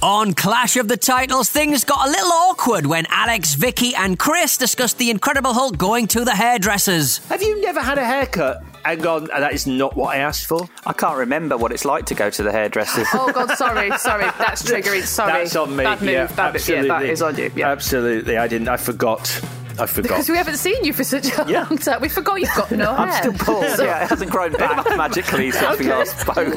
[0.00, 4.56] On Clash of the Titles, things got a little awkward when Alex, Vicky, and Chris
[4.56, 7.18] discussed the Incredible Hulk going to the hairdressers.
[7.26, 10.46] Have you never had a haircut and gone, ah, that is not what I asked
[10.46, 10.68] for?
[10.86, 13.02] I can't remember what it's like to go to the hairdresser.
[13.12, 15.02] Oh God, sorry, sorry, that's triggering.
[15.02, 15.82] Sorry, That's on me.
[15.82, 16.10] Bad move.
[16.10, 16.54] yeah, bad move.
[16.62, 16.86] absolutely.
[16.88, 17.52] Yeah, that is on you.
[17.56, 17.70] Yeah.
[17.72, 18.36] Absolutely.
[18.38, 18.68] I didn't.
[18.68, 19.28] I forgot.
[19.80, 20.02] I forgot.
[20.10, 21.64] Because we haven't seen you for such a Yeah.
[21.68, 22.00] long time.
[22.00, 22.98] We forgot you've got no hair.
[23.08, 23.66] I'm still bald.
[23.76, 26.54] So- yeah, it hasn't grown back magically since we last spoke.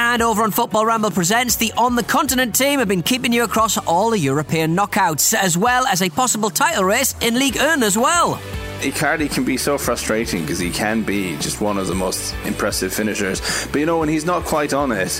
[0.00, 3.42] And over on Football Ramble Presents, the On the Continent team have been keeping you
[3.42, 7.82] across all the European knockouts, as well as a possible title race in League 1
[7.82, 8.36] as well.
[8.78, 12.94] Icardi can be so frustrating because he can be just one of the most impressive
[12.94, 13.40] finishers.
[13.72, 15.10] But you know, when he's not quite on it,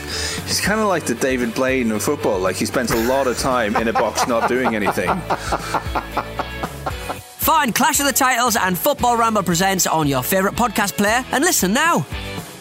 [0.47, 2.39] he's kind of like the David Blaine of football.
[2.39, 5.09] Like he spends a lot of time in a box not doing anything.
[7.39, 11.43] Find Clash of the Titles and Football Ramble Presents on your favourite podcast player and
[11.43, 12.07] listen now.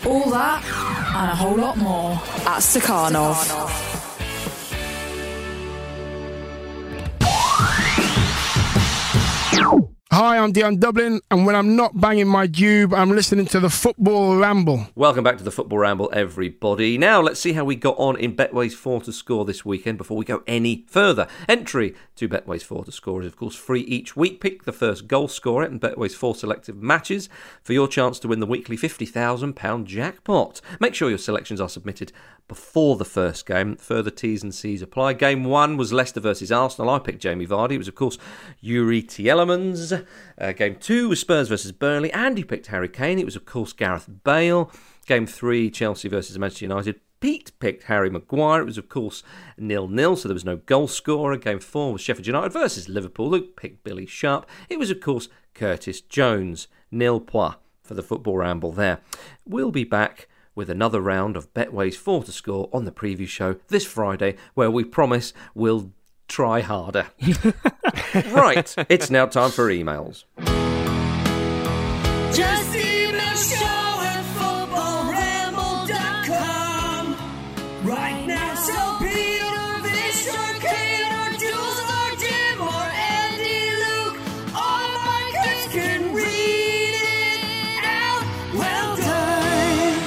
[0.03, 2.11] All that and a whole lot more
[2.45, 3.96] at Stakhanov.
[10.19, 13.69] Hi, I'm Dion Dublin, and when I'm not banging my dube, I'm listening to the
[13.69, 14.87] Football Ramble.
[14.95, 16.97] Welcome back to the Football Ramble, everybody.
[16.97, 20.17] Now, let's see how we got on in Betway's 4 to score this weekend before
[20.17, 21.27] we go any further.
[21.47, 24.41] Entry to Betway's 4 to score is, of course, free each week.
[24.41, 27.29] Pick the first goal scorer in Betway's 4 selective matches
[27.61, 30.61] for your chance to win the weekly £50,000 jackpot.
[30.79, 32.11] Make sure your selections are submitted
[32.47, 33.75] before the first game.
[33.75, 35.13] Further T's and C's apply.
[35.13, 36.89] Game one was Leicester versus Arsenal.
[36.89, 37.73] I picked Jamie Vardy.
[37.73, 38.17] It was, of course,
[38.63, 40.06] Youri Tielemans.
[40.39, 42.11] Uh, game two was Spurs versus Burnley.
[42.13, 43.19] Andy picked Harry Kane.
[43.19, 44.71] It was, of course, Gareth Bale.
[45.05, 46.99] Game three, Chelsea versus Manchester United.
[47.19, 48.61] Pete picked Harry Maguire.
[48.61, 49.23] It was, of course,
[49.57, 51.37] nil nil, so there was no goal scorer.
[51.37, 53.29] Game four was Sheffield United versus Liverpool.
[53.29, 54.47] Luke picked Billy Sharp.
[54.69, 56.67] It was, of course, Curtis Jones.
[56.91, 58.99] Nil point for the football ramble there.
[59.45, 63.57] We'll be back with another round of Betway's 4 to score on the preview show
[63.67, 65.91] this Friday, where we promise we'll
[66.27, 67.07] try harder.
[68.31, 70.23] right, it's now time for emails.
[72.33, 77.15] Just email show at footballramble.com.
[77.87, 84.17] Right now, so Peter, Victor, Kane, or Jules, or Jim, or Andy, Luke,
[84.53, 88.23] all my kids can read it out.
[88.53, 89.99] Well done.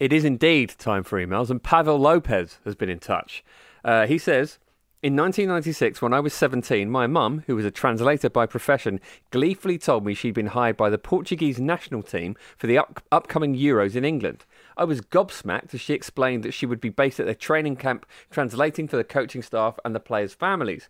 [0.00, 3.44] It is indeed time for emails, and Pavel Lopez has been in touch.
[3.84, 4.58] Uh, he says,
[5.04, 9.76] in 1996, when I was 17, my mum, who was a translator by profession, gleefully
[9.76, 13.96] told me she'd been hired by the Portuguese national team for the up- upcoming Euros
[13.96, 14.46] in England.
[14.78, 18.06] I was gobsmacked as she explained that she would be based at their training camp,
[18.30, 20.88] translating for the coaching staff and the players' families.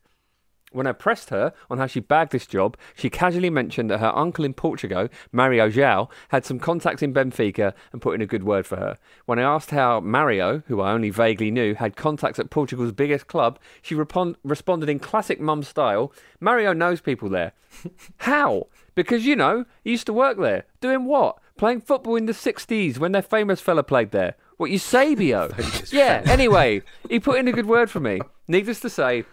[0.75, 4.17] When I pressed her on how she bagged this job, she casually mentioned that her
[4.17, 8.43] uncle in Portugal, Mario João, had some contacts in Benfica and put in a good
[8.43, 8.99] word for her.
[9.27, 13.29] When I asked how Mario, who I only vaguely knew, had contacts at Portugal's biggest
[13.29, 17.53] club, she repon- responded in classic mum style Mario knows people there.
[18.19, 18.67] how?
[18.95, 20.67] Because, you know, he used to work there.
[20.81, 21.39] Doing what?
[21.57, 24.35] Playing football in the 60s when their famous fella played there.
[24.57, 25.93] What, Eusébio?
[25.93, 28.21] yeah, anyway, he put in a good word for me.
[28.47, 29.25] Needless to say,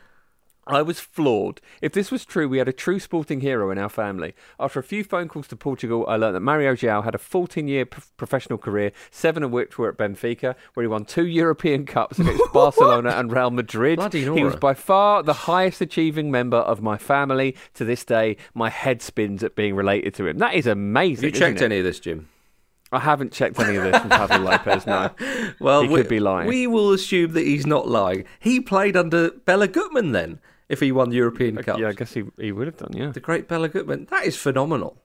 [0.68, 1.60] I was floored.
[1.82, 4.36] If this was true, we had a true sporting hero in our family.
[4.60, 7.68] After a few phone calls to Portugal, I learned that Mario João had a 14
[7.68, 11.86] year p- professional career, seven of which were at Benfica, where he won two European
[11.86, 13.98] Cups against Barcelona and Real Madrid.
[13.98, 17.56] Bloody he was by far the highest achieving member of my family.
[17.74, 20.38] To this day, my head spins at being related to him.
[20.38, 21.26] That is amazing.
[21.26, 21.66] Have you checked it?
[21.66, 22.30] any of this, Jim?
[22.94, 25.12] I haven't checked any of this from Pavel Lopez, no.
[25.60, 26.48] Well, he we, could be lying.
[26.48, 28.26] We will assume that he's not lying.
[28.40, 30.40] He played under Béla Guttmann then,
[30.72, 31.80] if he won the European Cup.
[31.80, 33.10] yeah, I guess he, he would have done, yeah.
[33.12, 34.08] The great Béla Guttmann.
[34.10, 34.98] That is phenomenal.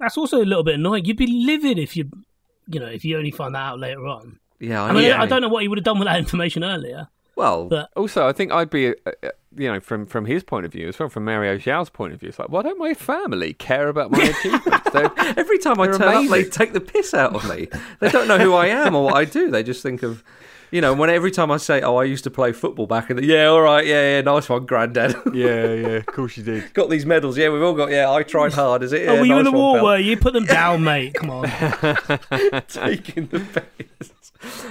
[0.00, 1.04] That's also a little bit annoying.
[1.04, 2.10] You'd be livid if you,
[2.68, 4.38] you know, if you only find that out later on.
[4.60, 5.20] Yeah, I mean, yeah.
[5.22, 7.08] I don't know what he would have done with that information earlier.
[7.36, 10.66] Well, but also, I think I'd be, uh, uh, you know, from from his point
[10.66, 12.94] of view as well, from Mario João's point of view, it's like, why don't my
[12.94, 14.90] family care about my achievements?
[14.92, 17.68] They're- Every time I they're turn up, they take the piss out of me.
[18.00, 19.52] They don't know who I am or what I do.
[19.52, 20.24] They just think of,
[20.70, 23.16] you know, when every time I say, "Oh, I used to play football back in
[23.16, 25.14] the," yeah, all right, yeah, yeah, nice one, Granddad.
[25.34, 26.72] yeah, yeah, of course you did.
[26.74, 27.36] got these medals.
[27.38, 27.90] Yeah, we've all got.
[27.90, 28.82] Yeah, I tried hard.
[28.82, 29.08] Is it?
[29.08, 29.76] Oh, yeah, oh, were you in the war?
[29.76, 29.84] pal.
[29.84, 30.16] Were you?
[30.16, 31.14] Put them down, mate.
[31.14, 31.42] Come on.
[32.68, 33.40] taking the
[33.98, 34.12] piss.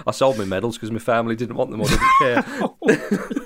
[0.05, 3.39] I sold my medals because my family didn't want them or didn't care.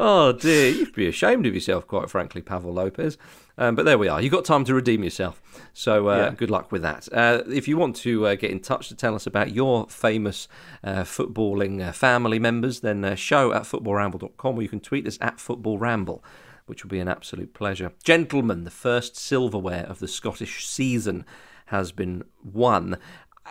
[0.00, 3.18] Oh dear, you'd be ashamed of yourself, quite frankly, Pavel Lopez.
[3.58, 4.22] Um, but there we are.
[4.22, 5.42] You've got time to redeem yourself.
[5.74, 6.30] So uh, Yeah.
[6.34, 7.08] good luck with that.
[7.12, 10.48] Uh, if you want to uh, get in touch to tell us about your famous
[10.82, 15.18] uh, footballing uh, family members, then uh, show at footballramble.com or you can tweet us
[15.20, 16.22] at footballramble
[16.66, 17.90] which will be an absolute pleasure.
[18.04, 21.24] Gentlemen, the first silverware of the Scottish season
[21.66, 22.96] has been won.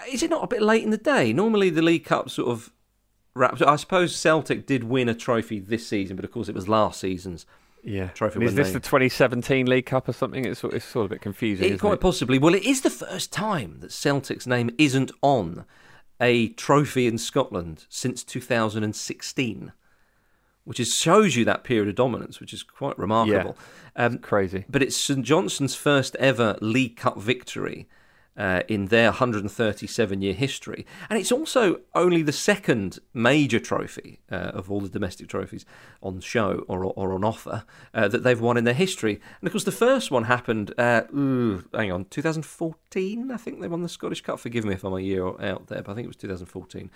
[0.10, 1.34] Is it not a bit late in the day?
[1.34, 2.72] Normally, the League Cup sort of
[3.36, 7.00] I suppose Celtic did win a trophy this season, but of course, it was last
[7.00, 7.46] season's
[7.84, 8.08] Yeah.
[8.10, 8.44] trophy.
[8.44, 10.46] Is this they- the 2017 League Cup or something?
[10.46, 11.72] It's, it's sort of a bit confusing.
[11.74, 12.02] It, quite it?
[12.02, 12.38] possibly.
[12.40, 15.66] Well, it is the first time that Celtic's name isn't on
[16.20, 19.72] a trophy in Scotland since 2016,
[20.66, 23.58] which is, shows you that period of dominance, which is quite remarkable.
[23.96, 24.66] Um, crazy.
[24.70, 27.88] But it's St Johnstone's first ever League Cup victory.
[28.40, 30.86] Uh, in their 137 year history.
[31.10, 35.66] And it's also only the second major trophy uh, of all the domestic trophies
[36.02, 39.20] on show or, or on offer uh, that they've won in their history.
[39.42, 43.68] And of course, the first one happened, uh, ooh, hang on, 2014, I think they
[43.68, 44.40] won the Scottish Cup.
[44.40, 46.90] Forgive me if I'm a year out there, but I think it was 2014.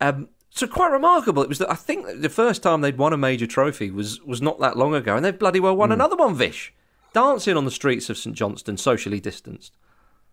[0.00, 1.44] Um, so quite remarkable.
[1.44, 4.42] It was that I think the first time they'd won a major trophy was was
[4.42, 6.34] not that long ago, and they've bloody well won another one.
[6.34, 6.74] Vish
[7.12, 9.76] dancing on the streets of St Johnstone, socially distanced.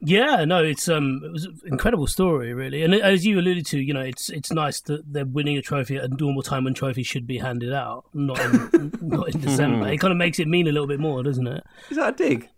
[0.01, 2.83] Yeah, no, it's um, it was an incredible story, really.
[2.83, 5.97] And as you alluded to, you know, it's it's nice that they're winning a trophy
[5.97, 9.89] at a normal time when trophies should be handed out, not in, not in December.
[9.89, 11.63] It kind of makes it mean a little bit more, doesn't it?
[11.89, 12.49] Is that a dig?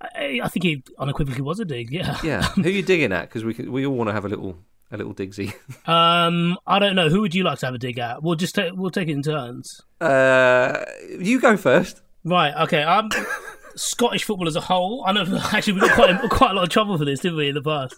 [0.00, 1.90] I, I think it unequivocally was a dig.
[1.90, 2.18] Yeah.
[2.22, 3.28] Yeah, who are you digging at?
[3.28, 4.58] Because we can, we all want to have a little
[4.90, 5.54] a little digsy.
[5.86, 7.08] Um, I don't know.
[7.08, 8.22] Who would you like to have a dig at?
[8.22, 9.80] We'll just take we'll take it in turns.
[10.00, 10.84] Uh,
[11.18, 12.02] you go first.
[12.24, 12.54] Right.
[12.64, 12.82] Okay.
[12.82, 13.08] Um,
[13.80, 15.04] Scottish football as a whole.
[15.06, 15.24] I know.
[15.52, 17.62] Actually, we got quite quite a lot of trouble for this, didn't we, in the
[17.62, 17.94] past?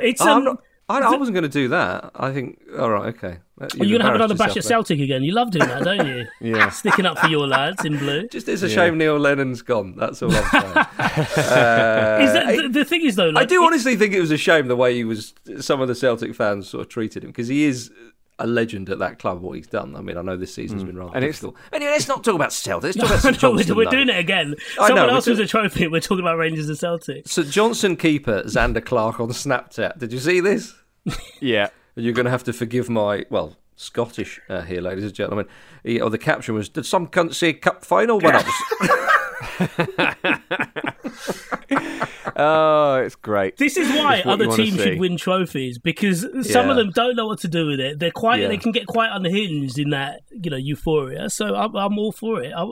[0.00, 0.44] It's I'm um.
[0.44, 2.10] not, I, I wasn't going to do that.
[2.14, 2.60] I think.
[2.78, 3.14] All right.
[3.14, 3.38] Okay.
[3.74, 5.22] You're you going to have another bash at Celtic again?
[5.22, 6.26] You love doing that, don't you?
[6.40, 6.70] Yeah.
[6.70, 8.28] Sticking up for your lads in blue.
[8.28, 9.96] Just it's a shame Neil Lennon's gone.
[9.96, 10.76] That's all I'm saying.
[10.76, 14.36] uh, Is that, the, the thing is though, I do honestly think it was a
[14.36, 15.34] shame the way he was.
[15.60, 17.90] Some of the Celtic fans sort of treated him because he is
[18.38, 19.40] a legend at that club.
[19.42, 19.96] What he's done.
[19.96, 21.56] I mean, I know this season's been rather And it's- difficult.
[21.72, 22.94] Anyway, let's not talk about Celtic.
[22.94, 23.90] Let's talk No, about St no, we're, we're though.
[23.90, 24.54] doing it again.
[24.78, 25.88] I know, Someone we're else do- a trophy.
[25.88, 27.26] We're talking about Rangers and Celtic.
[27.28, 29.98] St Johnstone keeper Zander Clark on Snapchat.
[29.98, 30.74] Did you see this?
[31.40, 31.68] Yeah.
[31.96, 35.46] You're going to have to forgive my well Scottish uh, here, ladies and gentlemen.
[35.84, 38.44] He, or the caption was, "Did some cunt say cup final winners?"
[42.40, 43.56] Oh, it's great.
[43.56, 46.70] This is why other teams should win trophies because some Yeah.
[46.70, 47.98] of them don't know what to do with it.
[47.98, 48.46] They're quite, Yeah.
[48.48, 51.30] they can get quite unhinged in that you know euphoria.
[51.30, 52.52] So I'm, I'm all for it.
[52.56, 52.64] I,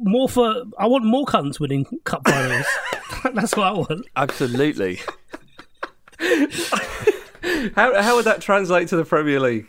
[0.00, 2.66] more for, I want more cunts winning cup finals.
[3.34, 4.06] That's what I want.
[4.16, 5.00] Absolutely.
[7.76, 9.68] how how would that translate to the Premier League?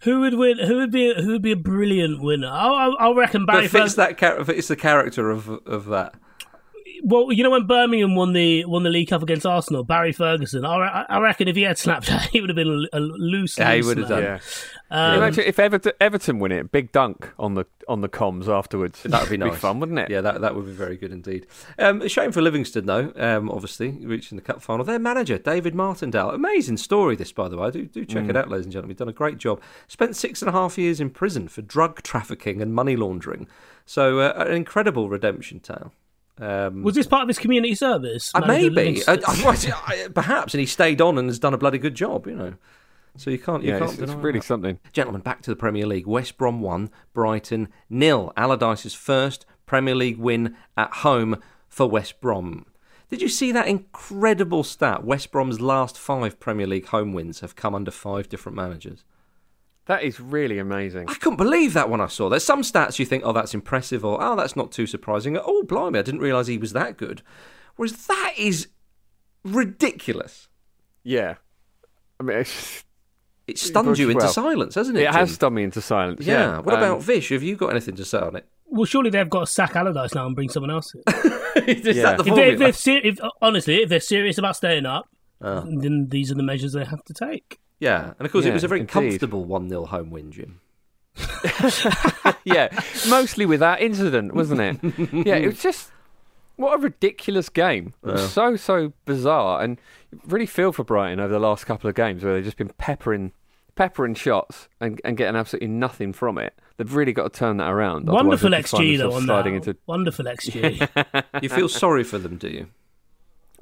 [0.00, 0.58] Who would win?
[0.58, 1.14] Who would be?
[1.14, 2.48] Who would be a brilliant winner?
[2.48, 3.62] I, I, I reckon Barry.
[3.62, 6.14] But fits Ferg- that fits the character of of that.
[7.04, 10.64] Well, you know when Birmingham won the won the League Cup against Arsenal, Barry Ferguson.
[10.64, 13.58] I, I reckon if he had Snapchat, he would have been a, a loose.
[13.58, 14.22] Yeah, he would have man.
[14.22, 14.40] done.
[14.88, 19.02] Um, Imagine if Everton, Everton win it, big dunk on the on the comms afterwards.
[19.02, 19.58] That would be nice.
[19.58, 20.10] fun, wouldn't it?
[20.10, 21.46] Yeah, that that would be very good indeed.
[21.76, 23.12] Um, a shame for Livingston though.
[23.16, 24.84] Um, obviously reaching the cup final.
[24.84, 27.16] Their manager David Martindale, amazing story.
[27.16, 28.36] This, by the way, do do check it Mm.
[28.36, 28.90] out, ladies and gentlemen.
[28.94, 29.60] He's done a great job.
[29.88, 33.48] Spent six and a half years in prison for drug trafficking and money laundering.
[33.86, 35.92] So uh, an incredible redemption tale.
[36.38, 38.32] Um, Was this part of his community service?
[38.34, 41.78] uh, maybe, uh, otherwise, I- perhaps, and he stayed on and has done a bloody
[41.78, 42.26] good job.
[42.26, 42.54] You know,
[43.16, 43.62] so you can't.
[43.62, 44.44] You Yeah, can't it's, it's deny really that.
[44.46, 44.78] something.
[44.92, 46.06] Gentlemen, back to the Premier League.
[46.06, 48.32] West Brom 1, Brighton nil.
[48.36, 52.66] Allardyce's first Premier League win at home for West Brom.
[53.10, 55.04] Did you see that incredible stat?
[55.04, 59.04] West Brom's last five Premier League home wins have come under five different managers.
[59.86, 61.08] That is really amazing.
[61.08, 62.28] I couldn't believe that when I saw.
[62.28, 65.36] There's some stats you think, oh, that's impressive, or oh, that's not too surprising.
[65.36, 67.22] Oh, blimey, I didn't realise he was that good.
[67.76, 68.68] Whereas that is
[69.44, 70.48] ridiculous.
[71.04, 71.34] Yeah,
[72.20, 72.84] I mean, it's,
[73.48, 75.02] It stunned you into well, silence, hasn't it?
[75.02, 75.34] It has Jim?
[75.34, 76.24] stunned me into silence.
[76.24, 76.34] Yeah.
[76.34, 76.58] Yeah.
[76.60, 77.30] What Um, about Vish?
[77.30, 78.46] Have you got anything to say on it?
[78.66, 81.02] Well, surely they've got to sack Allardyce now and bring someone else in.
[81.66, 82.02] Is Yeah.
[82.14, 85.06] that the if, they, if, ser- if honestly, if they're serious about staying up,
[85.44, 85.64] Ah.
[85.66, 87.58] then these are the measures they have to take.
[87.82, 88.92] Yeah, and of course it was a very indeed.
[88.92, 90.60] comfortable one 0 home win, Jim.
[92.44, 92.68] yeah,
[93.08, 95.12] mostly with that incident, wasn't it?
[95.26, 95.90] yeah, it was just
[96.56, 97.94] what a ridiculous game.
[98.04, 98.28] It was Yeah.
[98.28, 99.78] so so bizarre, and
[100.26, 103.32] really feel for Brighton over the last couple of games where they've just been peppering
[103.74, 106.54] peppering shots and, and getting absolutely nothing from it.
[106.76, 108.06] They've really got to turn that around.
[108.08, 109.46] Wonderful they'll XG though on that.
[109.46, 109.76] into.
[109.86, 111.42] Wonderful XG.
[111.42, 112.66] You feel sorry for them, do you?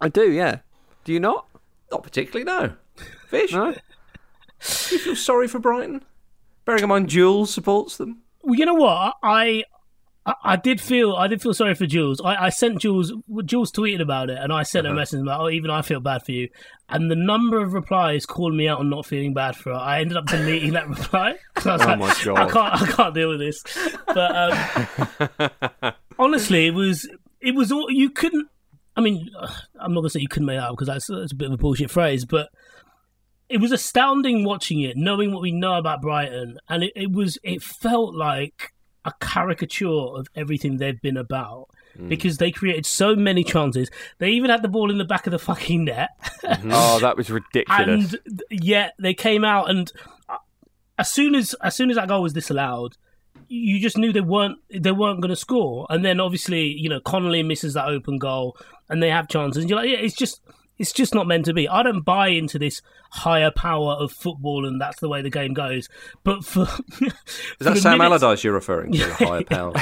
[0.01, 0.59] I do, yeah.
[1.05, 1.47] Do you not?
[1.93, 2.75] Not particularly, no.
[3.31, 3.75] Vish, No.
[4.91, 6.05] You feel sorry for Brighton?
[6.65, 8.23] Bearing in mind Jules supports them.
[8.43, 9.15] Well, you know what?
[9.23, 9.65] I,
[10.27, 12.21] I I did feel I did feel sorry for Jules.
[12.21, 13.13] I, I sent Jules
[13.45, 16.01] Jules tweeted about it, and I sent her a message about, oh, even I feel
[16.01, 16.49] bad for you.
[16.89, 19.77] And the number of replies called me out on not feeling bad for her.
[19.79, 22.39] I ended up deleting that reply 'Cause I was Oh like, my God.
[22.39, 23.63] I can't I can't deal with this.
[24.07, 24.37] But
[25.83, 27.09] um, honestly, it was
[27.41, 28.49] it was all you couldn't.
[28.97, 29.31] I mean,
[29.79, 31.57] I'm not gonna say you couldn't make out because that's, that's a bit of a
[31.57, 32.49] bullshit phrase, but
[33.51, 37.37] it was astounding watching it, knowing what we know about Brighton, and it, it was
[37.43, 38.73] it felt like
[39.05, 41.67] a caricature of everything they've been about
[42.09, 43.91] because they created so many chances.
[44.19, 46.11] They even had the ball in the back of the fucking net,
[46.65, 48.15] Oh, that was ridiculous.
[48.25, 49.91] and yet they came out and
[50.29, 50.37] uh,
[50.99, 52.97] as soon as as soon as that goal was disallowed.
[53.53, 57.01] You just knew they weren't they weren't going to score, and then obviously you know
[57.01, 58.57] Connolly misses that open goal,
[58.89, 59.63] and they have chances.
[59.65, 60.41] And you're like, yeah, it's just
[60.81, 61.69] it's just not meant to be.
[61.69, 65.53] I don't buy into this higher power of football, and that's the way the game
[65.53, 65.91] goes.
[66.25, 66.63] But for
[67.03, 67.13] Is
[67.61, 68.99] that Sam Allardyce you're referring to?
[68.99, 69.73] The higher power.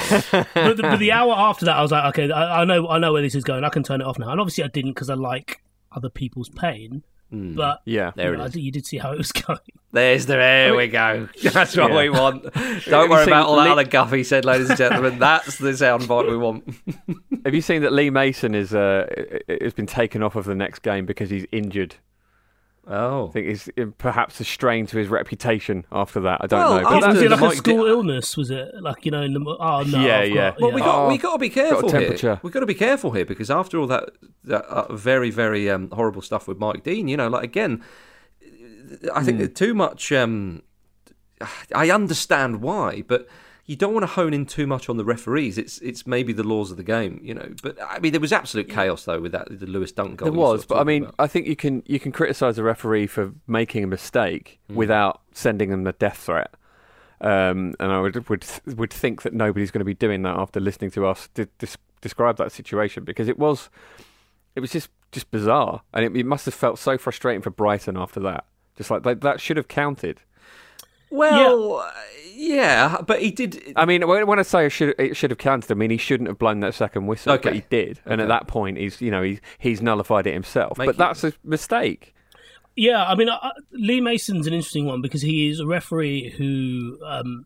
[0.55, 2.99] but, the, but the hour after that, I was like, okay, I, I know, I
[2.99, 3.63] know where this is going.
[3.63, 4.31] I can turn it off now.
[4.31, 7.05] And obviously, I didn't because I like other people's pain.
[7.31, 8.57] But yeah, there you, know, is.
[8.57, 9.59] I- you did see how it was going.
[9.93, 11.29] There's the there we go.
[11.43, 11.97] That's what Yeah.
[11.99, 12.43] we want.
[12.85, 15.19] Don't worry about all that Lee- other guff he said, ladies and gentlemen.
[15.19, 16.69] That's the soundbite we want.
[17.45, 19.07] Have you seen that Lee Mason is uh,
[19.61, 21.97] has been taken off of the next game because he's injured?
[22.91, 23.69] Oh, I think it's
[23.99, 26.41] perhaps a strain to his reputation after that.
[26.43, 26.83] I don't Well, know.
[26.85, 28.37] But after was it like a school did- illness?
[28.37, 29.21] Was it like you know?
[29.21, 30.51] In the oh no, Yeah, I've yeah.
[30.53, 32.41] got- Well, we got Oh, we got to be careful here.
[32.43, 34.09] We've got to be careful here because after all that,
[34.45, 37.83] that uh, very very um, horrible stuff with Mike Dean, you know, like again,
[39.15, 40.11] I think that too much.
[40.13, 40.63] Um,
[41.75, 43.29] I understand why, but
[43.69, 45.59] you don't want to hone in too much on the referees.
[45.59, 47.53] It's it's maybe the laws of the game, you know.
[47.63, 50.31] But I mean, there was absolute chaos though with that the Lewis Dunk goal.
[50.31, 51.15] There was, but I mean, about.
[51.21, 54.75] I think you can you can criticise a referee for making a mistake Mm.
[54.75, 56.53] without sending them a death threat.
[57.21, 58.45] Um, and I would would
[58.77, 61.77] would think that nobody's going to be doing that after listening to us de- des-
[62.01, 63.69] describe that situation because it was
[64.57, 67.97] it was just just bizarre, and it, it must have felt so frustrating for Brighton
[67.97, 68.45] after that.
[68.77, 70.23] Just like that, that should have counted.
[71.11, 71.91] Well, uh,
[72.35, 72.99] yeah.
[73.07, 73.73] but he did.
[73.77, 75.97] I mean, when when I say it should, it should have counted, I mean he
[75.97, 77.43] shouldn't have blown that second whistle, Okay.
[77.43, 80.79] but he did, and at that point, he's you know he's he's nullified it himself.
[80.79, 82.15] Make but it- that's a mistake.
[82.77, 86.97] Yeah, I mean, uh, Lee Mason's an interesting one because he is a referee who,
[87.05, 87.45] um,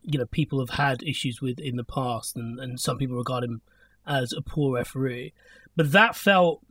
[0.00, 3.44] you know, people have had issues with in the past, and, and some people regard
[3.44, 3.60] him
[4.06, 5.34] as a poor referee.
[5.76, 6.62] But that felt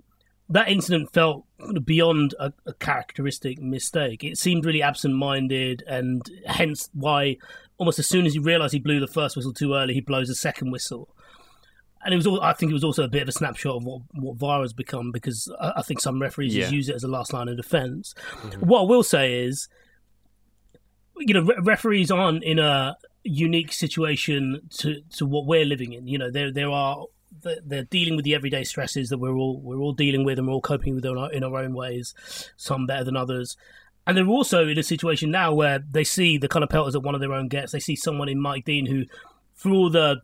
[0.49, 1.45] that incident felt
[1.85, 4.23] beyond a, a characteristic mistake.
[4.23, 7.37] It seemed really absent-minded, and hence why
[7.77, 10.29] almost as soon as he realised he blew the first whistle too early, he blows
[10.29, 11.07] a second whistle.
[12.03, 13.83] And it was, all, I think, it was also a bit of a snapshot of
[13.83, 16.61] what what VAR has become because I, I think some referees Yeah.
[16.63, 18.13] just use it as a last line of defence.
[18.41, 18.67] Mm-hmm.
[18.67, 19.67] What I will say is,
[21.17, 26.07] you know, re- referees aren't in a unique situation to, to what we're living in.
[26.07, 27.05] You know, there there are
[27.43, 30.47] th- they're dealing with the everyday stresses that we're all we're all dealing with, and
[30.47, 32.13] we're all coping with in our, in our own ways,
[32.57, 33.57] some better than others.
[34.07, 37.01] And they're also in a situation now where they see the kind of pelters that
[37.01, 37.71] one of their own gets.
[37.71, 39.05] They see someone in Mike Dean who,
[39.53, 40.21] for all the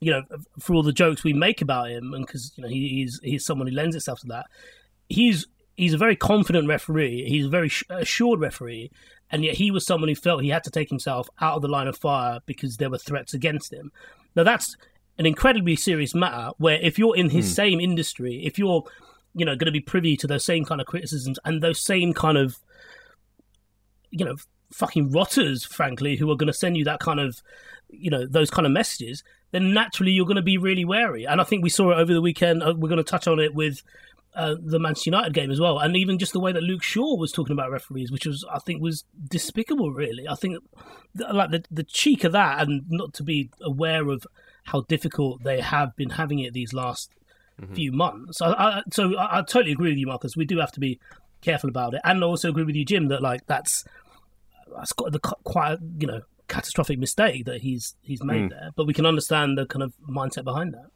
[0.00, 0.22] you know,
[0.58, 3.44] for all the jokes we make about him, and because you know he, he's he's
[3.44, 4.46] someone who lends itself to that.
[5.08, 7.28] He's he's a very confident referee.
[7.28, 8.90] He's a very assured referee,
[9.30, 11.68] and yet he was someone who felt he had to take himself out of the
[11.68, 13.92] line of fire because there were threats against him.
[14.34, 14.76] Now that's
[15.18, 16.50] an incredibly serious matter.
[16.58, 17.52] Where if you're in his Hmm.
[17.54, 18.84] same industry, if you're
[19.34, 22.12] you know going to be privy to those same kind of criticisms and those same
[22.12, 22.58] kind of
[24.10, 24.36] you know
[24.70, 27.42] fucking rotters frankly who are going to send you that kind of
[27.88, 31.40] you know those kind of messages then naturally you're going to be really wary and
[31.40, 33.54] i think we saw it over the weekend uh, we're going to touch on it
[33.54, 33.82] with
[34.34, 37.14] uh, the manchester united game as well and even just the way that luke shaw
[37.16, 40.56] was talking about referees which was i think was despicable really i think
[41.32, 44.26] like the, the cheek of that and not to be aware of
[44.64, 47.10] how difficult they have been having it these last
[47.74, 48.42] few months.
[48.42, 50.36] I, I, so I, I totally agree with you, Marcus.
[50.36, 50.98] We do have to be
[51.42, 53.84] careful about it, and I also agree with you, Jim, that like that's
[54.76, 58.50] that's got the quite you know catastrophic mistake that he's he's made Mm.
[58.50, 58.70] there.
[58.74, 60.86] But we can understand the kind of mindset behind that.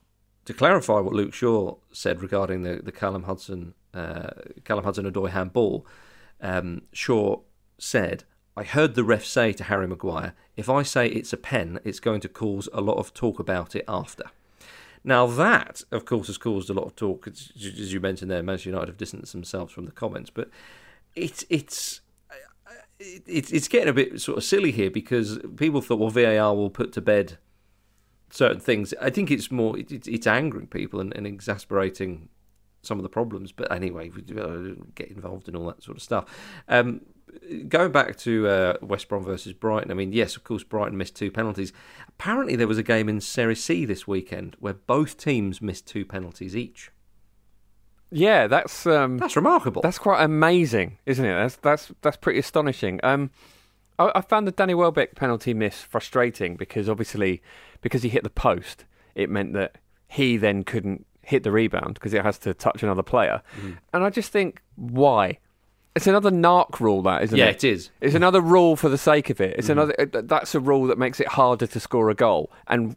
[0.47, 4.31] To clarify what Luke Shaw said regarding the, the Callum Hudson uh,
[4.65, 5.87] Callum Hudson Odoi handball,
[6.41, 7.41] um, Shaw
[7.79, 8.25] said,
[8.57, 12.01] "I heard the ref say to Harry Maguire, if I say it's a pen, it's
[12.01, 14.25] going to cause a lot of talk about it after."
[15.05, 17.29] Now that, of course, has caused a lot of talk.
[17.29, 20.51] As you mentioned there, Manchester United have distanced themselves from the comments, but
[21.15, 22.01] it's it's
[22.99, 26.71] it's it's getting a bit sort of silly here because people thought, well, VAR will
[26.71, 27.39] put to bed
[28.31, 28.95] certain things.
[29.01, 32.29] I think it's more it, it, it's angering people and, and exasperating
[32.83, 33.53] some of the problems.
[33.53, 36.25] But anyway, we don't get involved in all that sort of stuff.
[36.69, 37.03] Um,
[37.69, 41.17] going back to uh, West Brom versus Brighton, I mean, yes, of course, Brighton missed
[41.17, 41.73] two penalties.
[42.09, 46.05] Apparently, there was a game in Serie C this weekend where both teams missed two
[46.05, 46.91] penalties each.
[48.11, 49.83] Yeah, that's um, that's remarkable.
[49.83, 51.35] That's quite amazing, isn't it?
[51.35, 53.01] That's that's that's pretty astonishing.
[53.03, 53.31] Um,
[53.99, 57.43] I, I found the Danny Welbeck penalty miss frustrating because obviously
[57.81, 58.85] because he hit the post,
[59.17, 59.79] it meant that
[60.09, 63.79] he then couldn't hit the rebound because it has to touch another player, Mm.
[63.93, 65.39] and I just think why.
[65.97, 67.63] It's another narc rule, that isn't Yeah, it?
[67.65, 67.91] Yeah, it is.
[68.01, 69.57] It's another rule for the sake of it.
[69.59, 69.73] It's Mhm.
[69.73, 69.95] another.
[70.23, 72.97] That's a rule that makes it harder to score a goal, and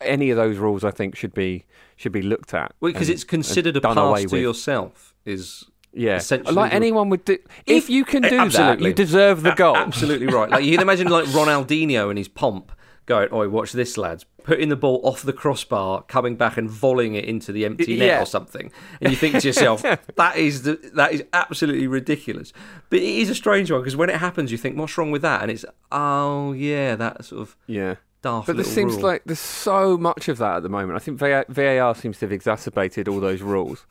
[0.00, 1.64] any of those rules, I think, should be
[1.96, 2.72] should be looked at.
[2.82, 4.42] Because and- it's considered a and done away pass to with.
[4.42, 7.36] yourself is Yeah, essentially like anyone would do.
[7.66, 9.76] If, you can do that, you deserve the A- goal.
[9.76, 10.48] absolutely right.
[10.48, 12.72] Like you can imagine, like Ronaldinho and his pomp
[13.06, 17.14] going, "Oh, watch this, lads!" Putting the ball off the crossbar, coming back and volleying
[17.14, 18.22] it into the empty net Yeah.
[18.22, 18.70] or something,
[19.00, 19.82] and you think to yourself,
[20.16, 22.52] "That is the, that is absolutely ridiculous."
[22.88, 25.22] But it is a strange one because when it happens, you think, "What's wrong with
[25.22, 29.02] that?" And it's, "Oh yeah, that sort of yeah." daft." But there seems rule.
[29.04, 30.96] like there's so much of that at the moment.
[30.96, 33.86] I think VAR seems to have exacerbated all those rules.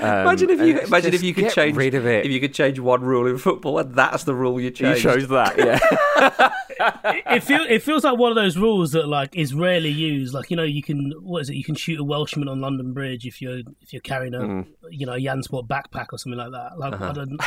[0.00, 2.24] Um, imagine if you imagine if you could change rid of it.
[2.26, 5.02] If you could change one rule in football, and that's the rule you You change.
[5.02, 6.50] chose that, yeah.
[7.04, 10.34] it, it feel it feels like one of those rules that like is rarely used.
[10.34, 11.56] Like you know, you can what is it?
[11.56, 14.66] You can shoot a Welshman on London Bridge if you're if you're carrying a Mm.
[14.90, 16.78] you know a Jansport backpack or something like that.
[16.78, 17.04] Like Uh-huh.
[17.10, 17.40] I don't,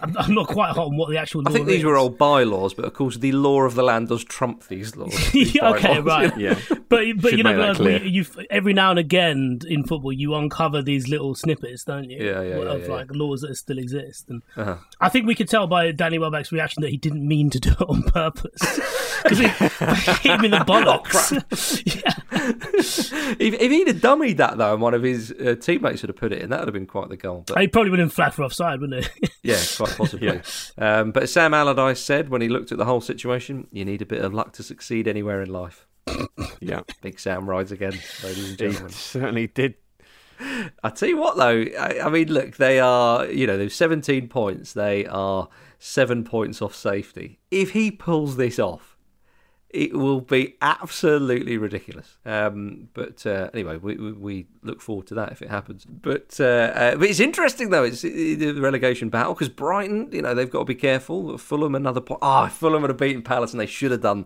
[0.00, 1.42] I'm, I'm not quite hot on what the actual.
[1.46, 1.84] I think these is.
[1.84, 5.14] were old bylaws, but of course the law of the land does trump these laws.
[5.32, 6.32] these Yeah, okay, bylaws.
[6.36, 6.58] right.
[6.88, 8.00] But but Should you know, make that like, clear.
[8.00, 12.18] we, you every now and again in football, you uncover these little snippets, don't you?
[12.24, 12.88] Yeah, yeah, yeah, Of yeah.
[12.92, 14.76] like laws that still exist, and Uh-huh.
[15.00, 17.70] I think we could tell by Danny Welbeck's reaction that he didn't mean to do
[17.70, 18.52] it on purpose
[19.22, 19.72] because he hit
[20.38, 21.32] him in the bollocks.
[23.40, 26.16] if, if he'd have dummied that though, and one of his uh, teammates would have
[26.16, 27.44] put it in, that would have been quite the goal.
[27.46, 29.28] But he probably would have been flagged for offside, wouldn't he?
[29.42, 30.40] yeah, quite possibly.
[30.78, 34.06] um, but Sam Allardyce said when he looked at the whole situation, you need a
[34.06, 35.86] bit of luck to succeed anywhere in life.
[36.60, 38.90] yeah, big Sam rides again, ladies and He gentlemen.
[38.92, 39.74] certainly did.
[40.82, 44.28] I tell you what, though, I, I mean, look, they are, you know, they've 17
[44.28, 44.72] points.
[44.72, 47.38] They are seven points off safety.
[47.50, 48.96] If he pulls this off,
[49.70, 52.18] it will be absolutely ridiculous.
[52.24, 55.84] Um, but uh, anyway, we, we, we look forward to that if it happens.
[55.84, 57.82] But uh, uh, but it's interesting though.
[57.84, 61.36] It's uh, the relegation battle because Brighton, you know, they've got to be careful.
[61.36, 62.20] Fulham another point.
[62.22, 64.24] Ah, if Fulham had have beaten Palace and they should have done.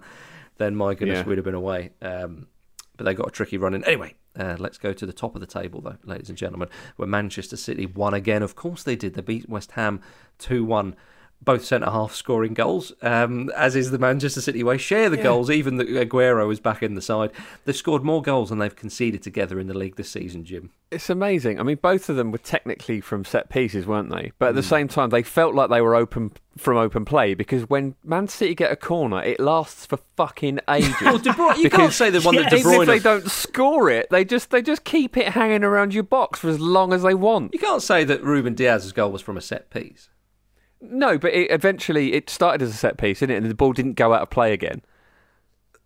[0.59, 1.25] Then my goodness, Yeah.
[1.25, 1.93] we'd have been away.
[2.03, 2.47] Um,
[2.97, 3.83] but they got a tricky run in.
[3.85, 7.09] Anyway, uh, let's go to the top of the table, though, ladies and gentlemen, where
[7.09, 8.43] Manchester City won again.
[8.43, 9.15] Of course they did.
[9.15, 10.01] They beat West Ham
[10.39, 10.95] 2 1
[11.43, 14.77] both centre half scoring goals, um, as is the Manchester City way.
[14.77, 15.23] Share the Yeah.
[15.23, 17.31] goals, even that Aguero is back in the side.
[17.65, 20.71] They've scored more goals than they've conceded together in the league this season, Jim.
[20.91, 21.59] It's amazing.
[21.59, 24.33] I mean, both of them were technically from set pieces, weren't they?
[24.39, 24.69] But at the Mm.
[24.69, 28.55] same time, they felt like they were open from open play because when Man City
[28.55, 30.95] get a corner, it lasts for fucking ages.
[31.01, 33.31] Well, De Bruyne- you can't say the one that De even if Bruyne- they don't
[33.31, 36.93] score it, they just they just keep it hanging around your box for as long
[36.93, 37.55] as they want.
[37.55, 40.10] You can't say that Rúben Dias's goal was from a set piece.
[40.81, 43.43] No, but it, eventually it started as a set piece, didn't it?
[43.43, 44.83] And the ball didn't go out of play again.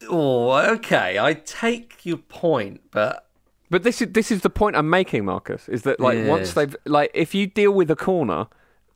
[0.08, 1.18] Oh, okay.
[1.18, 3.28] I take your point, but
[3.70, 5.68] But this is this is the point I'm making, Marcus.
[5.68, 8.46] Is that like once they've like if you deal with a corner,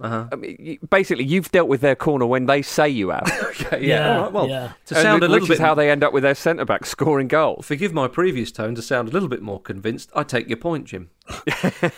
[0.00, 0.28] uh-huh.
[0.30, 3.28] I mean, you, basically you've dealt with their corner when they say you have.
[3.60, 4.16] okay, yeah.
[4.16, 6.64] All right, well, to sound a little bit how they end up with their centre
[6.64, 7.66] back scoring goals.
[7.66, 10.10] Forgive my previous tone to sound a little bit more convinced.
[10.14, 11.10] I take your point, Jim.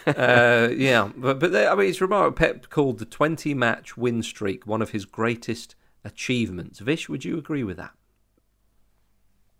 [0.06, 2.36] uh, yeah, but but there, I mean, it's remarkable.
[2.36, 5.74] Pep called the twenty-match win streak one of his greatest
[6.04, 6.78] achievements.
[6.78, 7.92] Vish, would you agree with that?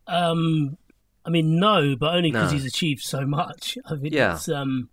[0.07, 0.77] Um,
[1.25, 2.59] I mean, no, but only because No.
[2.59, 3.79] he's achieved so much.
[3.87, 4.35] I mean, Yeah.
[4.35, 4.89] it's um,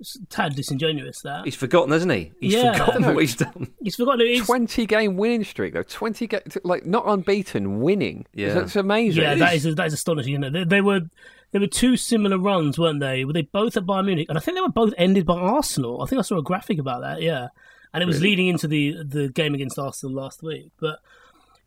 [0.00, 2.32] it's tad disingenuous that He's forgotten, hasn't he?
[2.40, 2.72] He's Yeah.
[2.72, 3.68] forgotten what he's done.
[3.82, 4.26] he's forgotten.
[4.26, 5.82] It's, Twenty game winning streak though.
[5.82, 8.26] Twenty ga- like not unbeaten, winning.
[8.34, 8.54] Yeah.
[8.54, 9.22] that's amazing.
[9.22, 10.34] yeah, that is that is astonishing.
[10.34, 10.52] Isn't it?
[10.52, 11.00] They, they were
[11.52, 13.24] there were two similar runs, weren't they?
[13.24, 14.26] Were they both at Bayern Munich?
[14.28, 16.02] And I think they were both ended by Arsenal.
[16.02, 17.22] I think I saw a graphic about that.
[17.22, 17.48] Yeah,
[17.94, 18.30] and it was Really?
[18.30, 20.70] leading into the the game against Arsenal last week.
[20.80, 20.98] But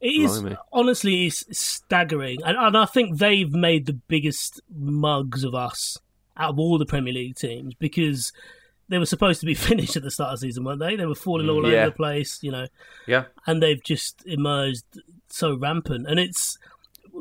[0.01, 0.57] it is Blimey.
[0.71, 5.97] honestly it's staggering, and, and I think they've made the biggest mugs of us
[6.39, 8.31] out of all the Premier League teams because.
[8.91, 10.95] They were supposed to be finished at the start of the season, weren't they?
[10.95, 11.81] They were falling mm, all Yeah.
[11.81, 12.65] over the place, you know
[13.05, 13.25] Yeah.
[13.45, 14.83] and they've just emerged
[15.29, 16.07] so rampant.
[16.07, 16.57] And it's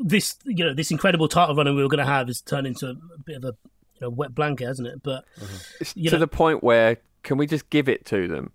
[0.03, 2.87] this, you know, this incredible title running we were going to have has turned into
[2.89, 3.47] a bit of a
[3.93, 5.03] you know, wet blanket, hasn't it?
[5.03, 5.55] But mm-hmm.
[5.79, 8.51] It's you to know- the point where can we just give it to them,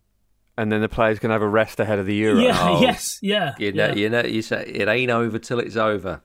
[0.58, 2.40] and then the players can have a rest ahead of the Euro.
[2.40, 3.94] yeah, oh, yes, yeah, You know, yeah.
[3.94, 6.20] you know, you say it ain't over till it's over,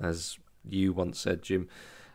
[0.00, 0.38] as
[0.68, 1.68] you once said, Jim.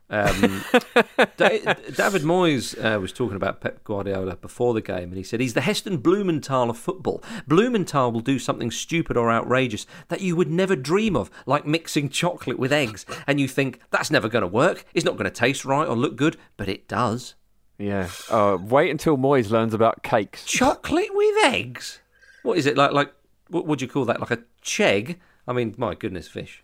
[0.10, 0.64] Um,
[1.38, 5.40] Da- David Moyes uh, was talking about Pep Guardiola before the game, and he said
[5.40, 7.22] he's the Heston Blumenthal of football.
[7.48, 12.10] Blumenthal will do something stupid or outrageous that you would never dream of, like mixing
[12.10, 14.86] chocolate with eggs, and you think that's never going to work.
[14.94, 17.36] It's not going to taste right or look good, but it does.
[17.78, 18.10] Yeah.
[18.30, 20.46] Uh, wait until Moyes learns about cakes.
[20.46, 22.00] Chocolate with eggs?
[22.44, 22.92] What is it like?
[22.92, 23.14] Like
[23.50, 24.20] what would you call that?
[24.20, 25.18] Like a cheg?
[25.48, 26.64] I mean, my goodness, Vish.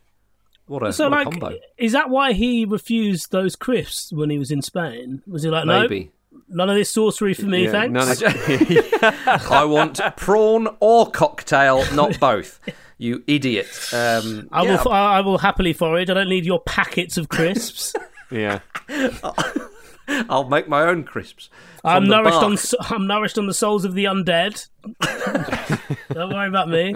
[0.68, 1.57] What a, so, what a like, combo.
[1.78, 5.22] is that why he refused those crisps when he was in Spain?
[5.28, 6.11] Was he like, no, Maybe.
[6.47, 7.93] none of this sorcery for me, Yeah, thanks?
[7.93, 12.59] none of- I want prawn or cocktail, not both.
[12.97, 13.68] You idiot.
[13.91, 14.82] Um, I yeah.
[14.84, 16.09] will, I will happily forage.
[16.09, 17.93] I don't need your packets of crisps.
[18.32, 18.59] yeah.
[20.30, 21.49] I'll make my own crisps.
[21.84, 22.45] I'm from the nourished bark.
[22.45, 24.68] on s- I'm nourished on the souls of the undead.
[26.14, 26.95] don't worry about me.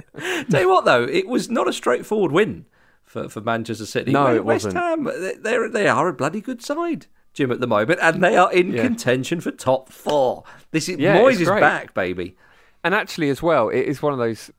[0.49, 2.65] Tell you what, though, it was not a straightforward win
[3.08, 4.12] for, for Manchester City.
[4.12, 4.74] No, West it wasn't.
[4.76, 8.38] Ham, they- they're, they are a bloody good side, Jim, at the moment, and they
[8.38, 8.84] are in Yeah.
[8.84, 10.43] contention for top four.
[10.72, 12.36] This is Yeah, Moyes is back, baby.
[12.84, 14.51] And actually, as well, it is one of those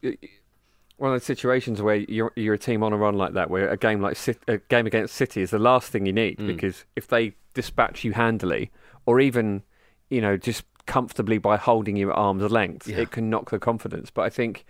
[0.96, 3.68] one of those situations where you're you're a team on a run like that, where
[3.68, 4.18] a game like
[4.49, 6.49] a game against City is the last thing you need Mm.
[6.49, 8.70] because if they dispatch you handily,
[9.07, 9.62] or even
[10.11, 12.99] you know just comfortably by holding you at arm's length, Yeah.
[12.99, 14.11] it can knock the confidence.
[14.11, 14.64] But I think.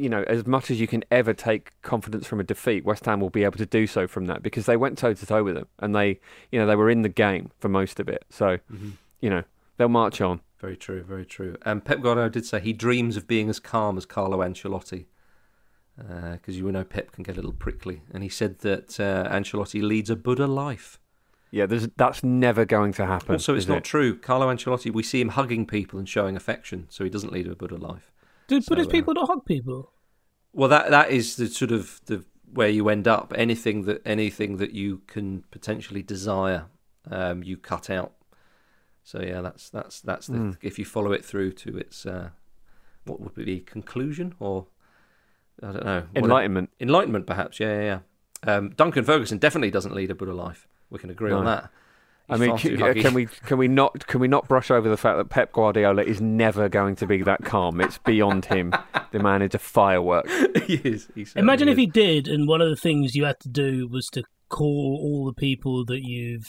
[0.00, 3.20] You know, as much as you can ever take confidence from a defeat, West Ham
[3.20, 5.54] will be able to do so from that because they went toe to toe with
[5.56, 6.20] them and they,
[6.50, 8.24] you know, they were in the game for most of it.
[8.30, 8.90] So, Mm-hmm.
[9.20, 9.42] you know,
[9.76, 10.40] they'll march on.
[10.58, 11.56] Very true, very true.
[11.64, 15.06] And Pep Guardiola did say he dreams of being as calm as Carlo Ancelotti.
[15.96, 18.00] Because you know Pep can get a little prickly.
[18.12, 20.98] And he said that uh, Ancelotti leads a Buddha life.
[21.50, 23.32] Yeah, there's, that's never going to happen.
[23.34, 23.84] Also, it's not it?
[23.84, 24.16] true.
[24.16, 27.54] Carlo Ancelotti, we see him hugging people and showing affection, so he doesn't lead a
[27.56, 28.10] Buddha life.
[28.50, 29.90] Do Buddhist uh, people not hug people?
[30.52, 33.32] Well, that that is the sort of the where you end up.
[33.36, 36.66] Anything that anything that you can potentially desire,
[37.10, 38.12] um, you cut out.
[39.04, 40.56] So yeah, that's that's that's the Mm.
[40.60, 42.30] if you follow it through to its uh,
[43.04, 44.66] what would be the conclusion or
[45.62, 46.70] I don't know what- Enlightenment.
[46.80, 47.60] enlightenment perhaps.
[47.60, 48.00] Yeah, yeah.
[48.46, 48.54] yeah.
[48.56, 50.66] Um, Duncan Ferguson definitely doesn't lead a Buddha life.
[50.90, 51.70] We can agree on that.
[52.32, 53.00] I mean, far c- too uh, huggy.
[53.02, 56.02] can we can we not can we not brush over the fact that Pep Guardiola
[56.02, 57.80] is never going to be that calm?
[57.80, 58.72] It's beyond him.
[59.12, 60.28] the man is a firework.
[60.64, 61.08] he is.
[61.14, 63.88] He certainly Imagine if he did, and one of the things you had to do
[63.88, 66.46] was to call all the people that you've,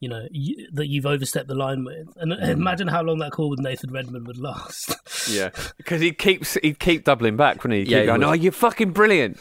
[0.00, 2.48] you know, y that you've overstepped the line with, and Mm.
[2.50, 4.96] imagine how long that call with Nathan Redmond would last.
[5.30, 7.90] Yeah, because he keeps he'd keep doubling back, wouldn't he?
[7.90, 8.28] Yeah, keep going, would.
[8.28, 9.38] "Oh, you're fucking brilliant.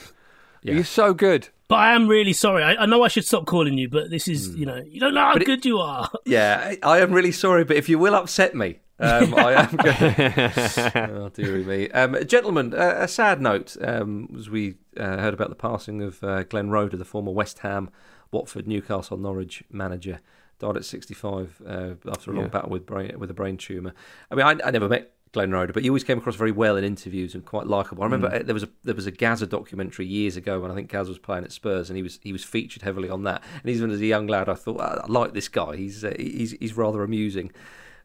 [0.62, 0.76] Yeah.
[0.76, 2.62] You're so good." But I am really sorry.
[2.64, 5.14] I, I know I should stop calling you, but this is, you know, you don't
[5.14, 5.34] know how.
[5.34, 6.10] But it- good you are.
[6.26, 9.76] Yeah, I, I am really sorry, but if you will upset me, Um, I am.
[9.76, 11.16] Going...
[11.18, 12.74] oh dearie me, um, gentlemen.
[12.74, 16.70] Uh, a sad note um, as we uh, heard about the passing of uh, Glenn
[16.70, 17.90] Roeder, the former West Ham,
[18.32, 20.20] Watford, Newcastle, Norwich manager,
[20.60, 22.50] died at 65 uh, after a long Yeah.
[22.50, 23.94] battle with brain, with a brain tumour.
[24.30, 26.78] I mean, I, I never met Glenn Roeder, but he always came across very well
[26.78, 28.04] in interviews and quite likable.
[28.04, 28.42] I remember Mm.
[28.42, 31.10] uh, there was a there was a Gaza documentary years ago when I think Gaza
[31.10, 33.44] was playing at Spurs, and he was he was featured heavily on that.
[33.64, 35.76] And even as a young lad, I thought "Ah, I like this guy.
[35.76, 37.52] He's uh, he's he's rather amusing,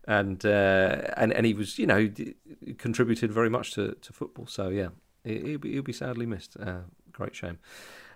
[0.06, 2.08] and uh, and and he was you know
[2.78, 4.46] contributed very much to, to football.
[4.46, 4.88] So yeah,
[5.24, 6.56] he- he'll be he'll be sadly missed.
[6.58, 6.80] Uh,
[7.12, 7.58] great shame.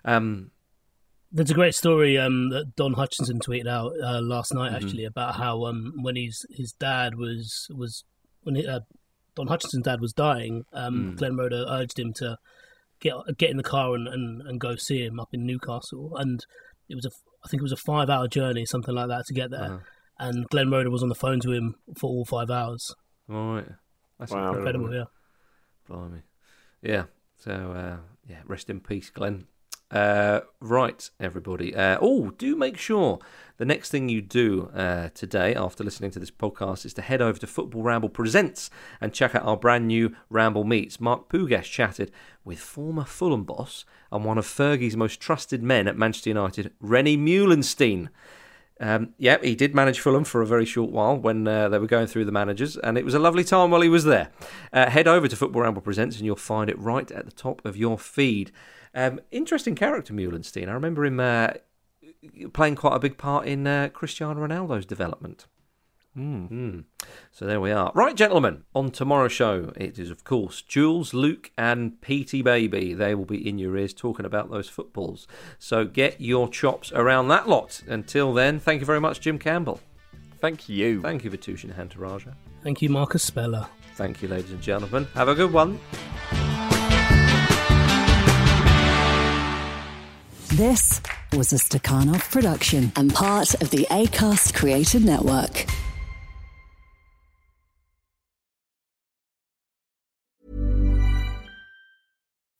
[0.04, 0.50] Um,
[1.30, 4.76] There's a great story um, that Don Hutchinson tweeted out uh, last night, Mhm.
[4.76, 8.04] actually, about how um, when his his dad was was
[8.42, 8.80] when he, uh,
[9.36, 11.16] Don Hutchinson's dad was dying, um, Mm.
[11.18, 12.36] Glenn Roeder urged him to
[13.00, 16.44] get get in the car and, and, and go see him up in Newcastle, and
[16.88, 17.10] it was a
[17.44, 19.64] I think it was a five hour journey, something like that, to get there.
[19.64, 19.78] Uh-huh.
[20.18, 22.94] And Glenn Roeder was on the phone to him for all five hours.
[23.26, 23.64] right,
[24.18, 24.54] that's Wow.
[24.54, 24.86] incredible.
[24.86, 25.04] Incredible, yeah.
[25.88, 26.22] Blimey.
[26.82, 27.04] Yeah.
[27.38, 27.96] So uh,
[28.28, 29.46] yeah, rest in peace, Glenn.
[29.92, 31.76] Uh, right, everybody.
[31.76, 33.18] Uh, oh, do make sure
[33.58, 37.20] the next thing you do uh, today after listening to this podcast is to head
[37.20, 38.70] over to Football Ramble Presents
[39.02, 40.98] and check out our brand new Ramble Meets.
[40.98, 42.10] Mark Pugash chatted
[42.42, 47.18] with former Fulham boss and one of Fergie's most trusted men at Manchester United, René
[47.18, 48.08] Meulensteen.
[48.80, 51.86] Um, yeah, he did manage Fulham for a very short while when uh, they were
[51.86, 54.30] going through the managers, and it was a lovely time while he was there.
[54.72, 57.64] Uh, head over to Football Ramble Presents, and you'll find it right at the top
[57.66, 58.50] of your feed.
[58.94, 60.68] Um, interesting character, Meulensteen.
[60.68, 61.48] I remember him uh,
[62.52, 65.46] playing quite a big part in uh, Cristiano Ronaldo's development.
[66.16, 66.84] Mm.
[67.30, 67.90] So there we are.
[67.94, 72.92] Right, gentlemen, on tomorrow's show, it is, of course, Jules, Luke, and Petey Baby.
[72.92, 75.26] They will be in your ears talking about those footballs.
[75.58, 77.82] So get your chops around that lot.
[77.86, 79.80] Until then, thank you very much, Jim Campbell.
[80.40, 81.00] Thank you.
[81.00, 82.34] Thank you, Vithushan Ehantharajah.
[82.62, 83.66] Thank you, Marcus Speller.
[83.94, 85.06] Thank you, ladies and gentlemen.
[85.14, 85.78] Have a good one.
[90.56, 91.00] This
[91.32, 95.64] was a Stakhanov production and part of the ACAST Creative Network.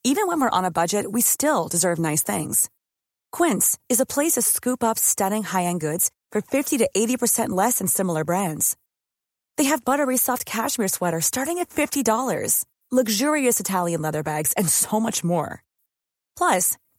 [0.05, 2.71] Even when we're on a budget, we still deserve nice things.
[3.31, 7.77] Quince is a place to scoop up stunning high-end goods for 50 to 80% less
[7.77, 8.75] than similar brands.
[9.59, 14.99] They have buttery soft cashmere sweaters starting at $50, luxurious Italian leather bags, and so
[14.99, 15.63] much more.
[16.39, 16.79] Plus,